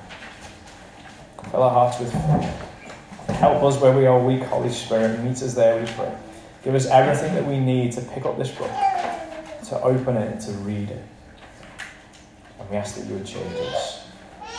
Fill 1.50 1.62
our 1.62 1.70
hearts 1.70 1.98
with 2.00 2.12
faith. 2.12 3.36
Help 3.36 3.62
us 3.62 3.80
where 3.80 3.94
we 3.96 4.06
are 4.06 4.18
weak, 4.18 4.42
Holy 4.44 4.70
Spirit. 4.70 5.20
Meet 5.20 5.42
us 5.42 5.54
there, 5.54 5.78
we 5.78 5.86
pray. 5.92 6.16
Give 6.64 6.74
us 6.74 6.86
everything 6.86 7.34
that 7.34 7.46
we 7.46 7.58
need 7.58 7.92
to 7.92 8.00
pick 8.00 8.24
up 8.24 8.38
this 8.38 8.50
book, 8.50 8.70
to 9.68 9.80
open 9.82 10.16
it, 10.16 10.32
and 10.32 10.40
to 10.40 10.52
read 10.52 10.90
it. 10.90 11.04
And 12.58 12.70
we 12.70 12.76
ask 12.76 12.96
that 12.96 13.06
you 13.06 13.14
would 13.14 13.26
change 13.26 13.52
us. 13.54 13.95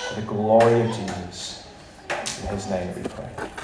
For 0.07 0.21
the 0.21 0.21
glory 0.21 0.81
of 0.81 0.87
Jesus. 0.95 1.67
In 2.41 2.47
his 2.47 2.69
name 2.69 2.95
we 2.95 3.03
pray. 3.03 3.56